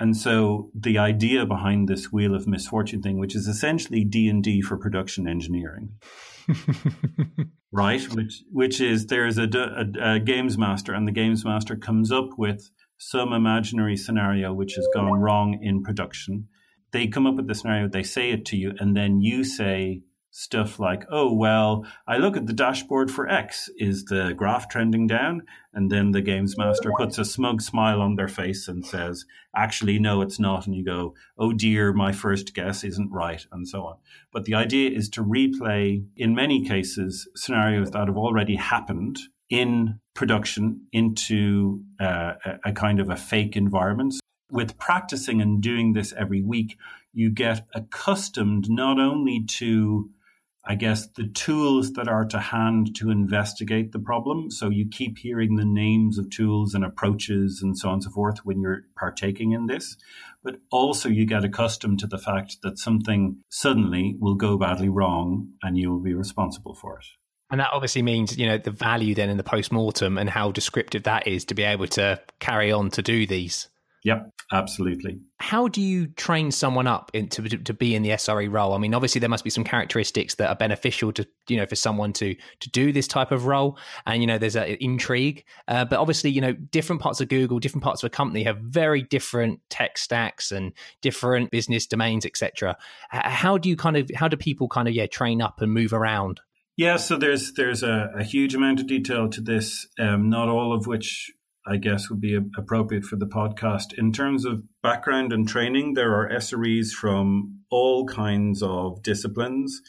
[0.00, 4.42] And so the idea behind this wheel of misfortune thing, which is essentially D and
[4.42, 5.92] D for production engineering,
[7.72, 8.02] right?
[8.12, 12.30] Which which is there's a, a, a games master, and the games master comes up
[12.36, 12.70] with
[13.10, 16.48] some imaginary scenario which has gone wrong in production.
[16.90, 20.02] They come up with the scenario, they say it to you, and then you say
[20.30, 23.68] stuff like, oh, well, I look at the dashboard for X.
[23.76, 25.42] Is the graph trending down?
[25.72, 29.98] And then the games master puts a smug smile on their face and says, actually,
[29.98, 30.66] no, it's not.
[30.66, 33.96] And you go, oh dear, my first guess isn't right, and so on.
[34.32, 39.18] But the idea is to replay, in many cases, scenarios that have already happened
[39.50, 42.34] in production into uh,
[42.64, 44.14] a, kind of a fake environment.
[44.50, 46.78] With practicing and doing this every week,
[47.12, 50.10] you get accustomed not only to,
[50.64, 54.50] I guess, the tools that are to hand to investigate the problem.
[54.50, 58.10] So you keep hearing the names of tools and approaches and so on and so
[58.10, 59.96] forth when you're partaking in this.
[60.42, 65.48] But also you get accustomed to the fact that something suddenly will go badly wrong
[65.62, 67.06] and you will be responsible for it.
[67.50, 70.50] And that obviously means, you know, the value then in the post mortem and how
[70.50, 73.68] descriptive that is to be able to carry on to do these.
[74.04, 75.18] Yep, absolutely.
[75.38, 78.74] How do you train someone up into to be in the SRE role?
[78.74, 81.74] I mean, obviously there must be some characteristics that are beneficial to you know for
[81.74, 85.44] someone to to do this type of role, and you know there's an intrigue.
[85.68, 88.58] Uh, but obviously, you know, different parts of Google, different parts of a company have
[88.58, 92.76] very different tech stacks and different business domains, etc.
[93.08, 95.94] How do you kind of how do people kind of yeah train up and move
[95.94, 96.42] around?
[96.76, 100.72] Yeah, so there's there's a, a huge amount of detail to this, um, not all
[100.72, 101.30] of which
[101.66, 103.96] I guess would be appropriate for the podcast.
[103.96, 109.80] In terms of background and training, there are SREs from all kinds of disciplines.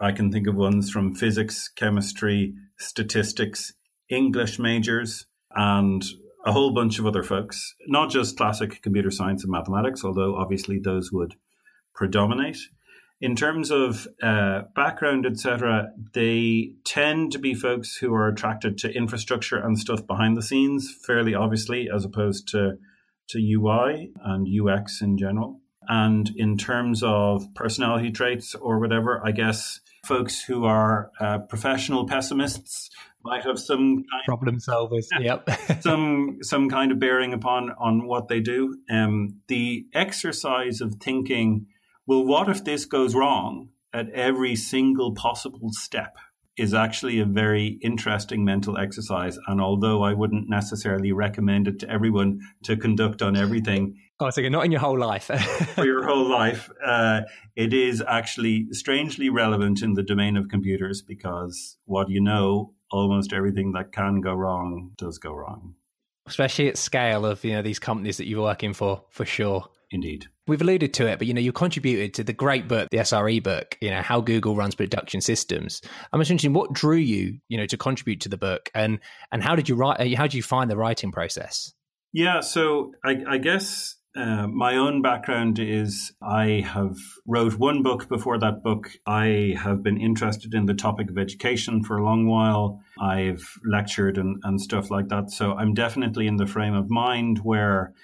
[0.00, 3.72] I can think of ones from physics, chemistry, statistics,
[4.10, 6.04] English majors, and
[6.44, 10.80] a whole bunch of other folks, not just classic computer science and mathematics, although obviously
[10.80, 11.34] those would
[11.94, 12.58] predominate
[13.22, 18.92] in terms of uh, background, etc., they tend to be folks who are attracted to
[18.92, 22.72] infrastructure and stuff behind the scenes, fairly obviously, as opposed to
[23.28, 25.60] to UI and UX in general.
[25.88, 32.08] And in terms of personality traits or whatever, I guess folks who are uh, professional
[32.08, 32.90] pessimists
[33.24, 35.06] might have some problem solvers.
[35.16, 35.48] Yep,
[35.80, 38.78] some some kind of bearing upon on what they do.
[38.90, 41.66] Um, the exercise of thinking
[42.06, 46.16] well, what if this goes wrong at every single possible step?
[46.58, 49.38] Is actually a very interesting mental exercise.
[49.46, 54.40] And although I wouldn't necessarily recommend it to everyone to conduct on everything, Oh, so
[54.48, 55.24] not in your whole life.
[55.74, 57.22] for your whole life, uh,
[57.56, 63.32] it is actually strangely relevant in the domain of computers because what you know, almost
[63.32, 65.74] everything that can go wrong does go wrong.
[66.26, 69.64] Especially at scale of you know these companies that you're working for, for sure.
[69.92, 70.26] Indeed.
[70.46, 73.42] We've alluded to it, but you know, you contributed to the great book, the SRE
[73.42, 75.80] book, you know, how Google runs production systems.
[76.12, 78.98] I'm just interested, what drew you, you know, to contribute to the book and
[79.30, 81.72] and how did you write how did you find the writing process?
[82.12, 88.08] Yeah, so I, I guess uh, my own background is I have wrote one book
[88.08, 88.90] before that book.
[89.06, 92.82] I have been interested in the topic of education for a long while.
[93.00, 95.30] I've lectured and, and stuff like that.
[95.30, 97.94] So I'm definitely in the frame of mind where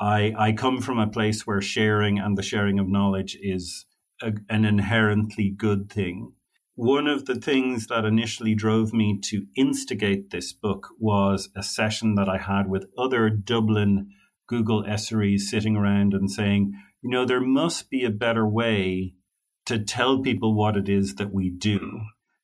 [0.00, 3.86] I, I come from a place where sharing and the sharing of knowledge is
[4.22, 6.32] a, an inherently good thing.
[6.76, 12.14] One of the things that initially drove me to instigate this book was a session
[12.14, 14.10] that I had with other Dublin
[14.46, 16.72] Google SREs sitting around and saying,
[17.02, 19.14] you know, there must be a better way
[19.66, 22.00] to tell people what it is that we do.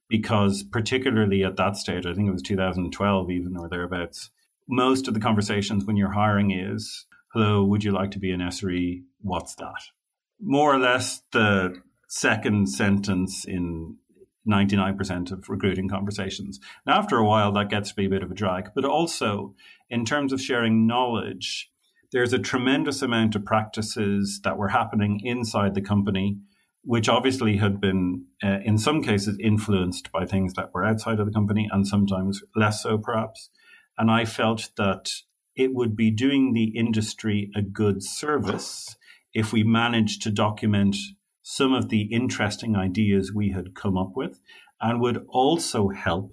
[0.08, 4.30] Because, particularly at that stage, I think it was 2012 even or thereabouts,
[4.68, 8.40] most of the conversations when you're hiring is, hello, would you like to be an
[8.40, 9.02] SRE?
[9.20, 9.82] What's that?
[10.40, 11.74] More or less the
[12.08, 13.96] second sentence in
[14.48, 16.60] 99% of recruiting conversations.
[16.86, 18.70] And after a while, that gets to be a bit of a drag.
[18.72, 19.56] But also,
[19.90, 21.70] in terms of sharing knowledge,
[22.12, 26.38] there's a tremendous amount of practices that were happening inside the company,
[26.84, 31.26] which obviously had been, uh, in some cases, influenced by things that were outside of
[31.26, 33.50] the company and sometimes less so, perhaps.
[33.98, 35.10] And I felt that
[35.56, 38.96] it would be doing the industry a good service
[39.32, 40.96] if we managed to document
[41.42, 44.40] some of the interesting ideas we had come up with
[44.80, 46.32] and would also help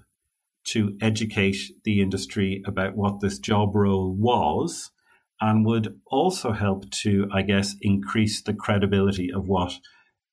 [0.63, 4.91] to educate the industry about what this job role was
[5.39, 9.73] and would also help to, I guess, increase the credibility of what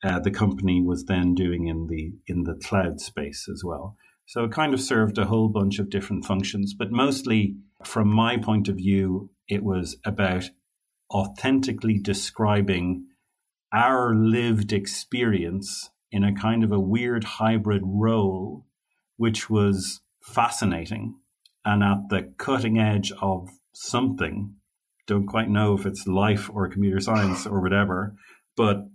[0.04, 3.96] uh, the company was then doing in the in the cloud space as well.
[4.28, 8.36] So it kind of served a whole bunch of different functions, but mostly from my
[8.36, 10.50] point of view, it was about
[11.10, 13.06] authentically describing
[13.72, 18.66] our lived experience in a kind of a weird hybrid role,
[19.16, 21.14] which was fascinating
[21.64, 24.56] and at the cutting edge of something.
[25.06, 28.14] Don't quite know if it's life or computer science or whatever,
[28.58, 28.88] but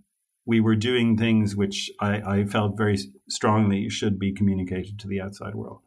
[0.46, 2.98] we were doing things which I, I felt very
[3.30, 5.82] strongly should be communicated to the outside world.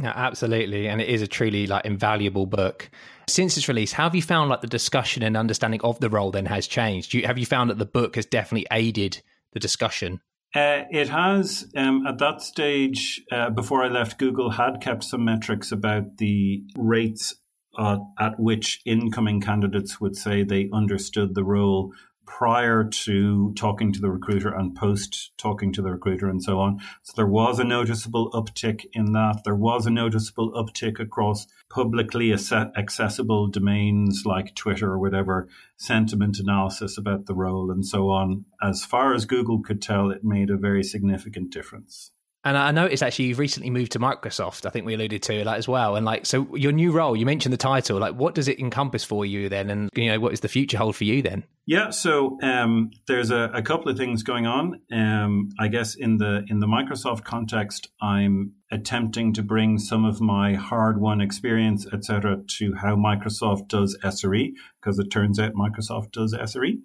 [0.00, 2.88] Yeah, absolutely, and it is a truly like invaluable book.
[3.26, 6.30] Since its release, how have you found like the discussion and understanding of the role
[6.30, 7.12] then has changed?
[7.14, 9.20] You, have you found that the book has definitely aided
[9.52, 10.20] the discussion?
[10.54, 11.66] Uh, it has.
[11.76, 16.62] Um, at that stage, uh, before I left, Google had kept some metrics about the
[16.76, 17.34] rates
[17.76, 21.92] uh, at which incoming candidates would say they understood the role
[22.28, 26.78] prior to talking to the recruiter and post talking to the recruiter and so on.
[27.02, 29.40] So there was a noticeable uptick in that.
[29.44, 35.48] There was a noticeable uptick across publicly accessible domains like Twitter or whatever,
[35.78, 38.44] sentiment analysis about the role and so on.
[38.62, 42.12] As far as Google could tell, it made a very significant difference.
[42.48, 44.64] And I noticed actually you've recently moved to Microsoft.
[44.64, 45.96] I think we alluded to that as well.
[45.96, 47.98] And like, so your new role, you mentioned the title.
[47.98, 49.68] Like, what does it encompass for you then?
[49.68, 51.44] And you know, what does the future hold for you then?
[51.66, 54.80] Yeah, so um, there's a, a, couple of things going on.
[54.90, 60.18] Um, I guess in the in the Microsoft context, I'm attempting to bring some of
[60.18, 66.32] my hard-won experience, etc., to how Microsoft does SRE, because it turns out Microsoft does
[66.32, 66.78] SRE.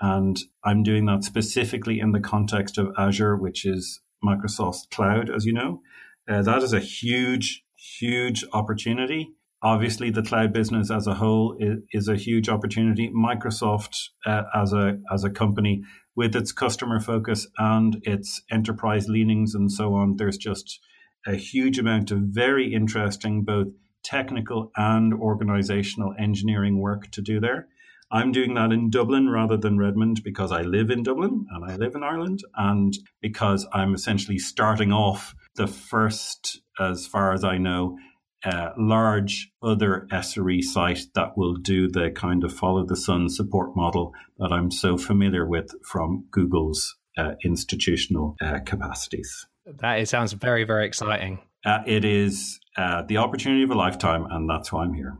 [0.00, 5.44] And I'm doing that specifically in the context of Azure, which is Microsoft Cloud, as
[5.44, 5.80] you know.
[6.28, 7.64] Uh, that is a huge,
[7.98, 9.28] huge opportunity.
[9.62, 13.10] Obviously, the cloud business as a whole is, is a huge opportunity.
[13.10, 15.82] Microsoft, uh, as a as a company,
[16.16, 20.80] with its customer focus and its enterprise leanings and so on, there's just
[21.26, 23.68] a huge amount of very interesting both
[24.02, 27.66] technical and organizational engineering work to do there.
[28.10, 31.76] I'm doing that in Dublin rather than Redmond because I live in Dublin and I
[31.76, 37.58] live in Ireland, and because I'm essentially starting off the first, as far as I
[37.58, 37.96] know,
[38.44, 43.74] uh, large other SRE site that will do the kind of follow the sun support
[43.74, 49.46] model that I'm so familiar with from Google's uh, institutional uh, capacities.
[49.66, 51.40] That is, sounds very, very exciting.
[51.64, 55.16] Uh, it is uh, the opportunity of a lifetime, and that's why I'm here.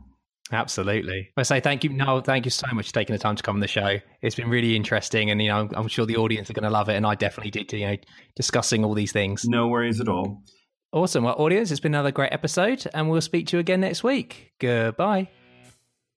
[0.51, 1.29] Absolutely.
[1.35, 1.89] I say thank you.
[1.89, 3.97] No, thank you so much for taking the time to come on the show.
[4.21, 6.89] It's been really interesting, and you know, I'm sure the audience are going to love
[6.89, 7.71] it, and I definitely did.
[7.73, 7.97] You know,
[8.35, 9.45] discussing all these things.
[9.45, 10.43] No worries at all.
[10.91, 11.23] Awesome.
[11.23, 14.51] Well, audience, it's been another great episode, and we'll speak to you again next week.
[14.59, 15.29] Goodbye.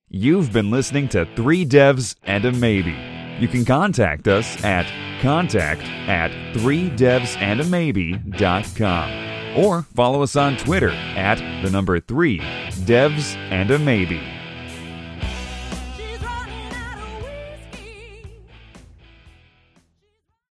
[0.09, 2.97] You've been listening to Three Devs and a Maybe.
[3.41, 4.87] You can contact us at
[5.21, 9.28] contact at 3devsandamaybe.com
[9.59, 14.38] or follow us on Twitter at the number 3 devs and a maybe.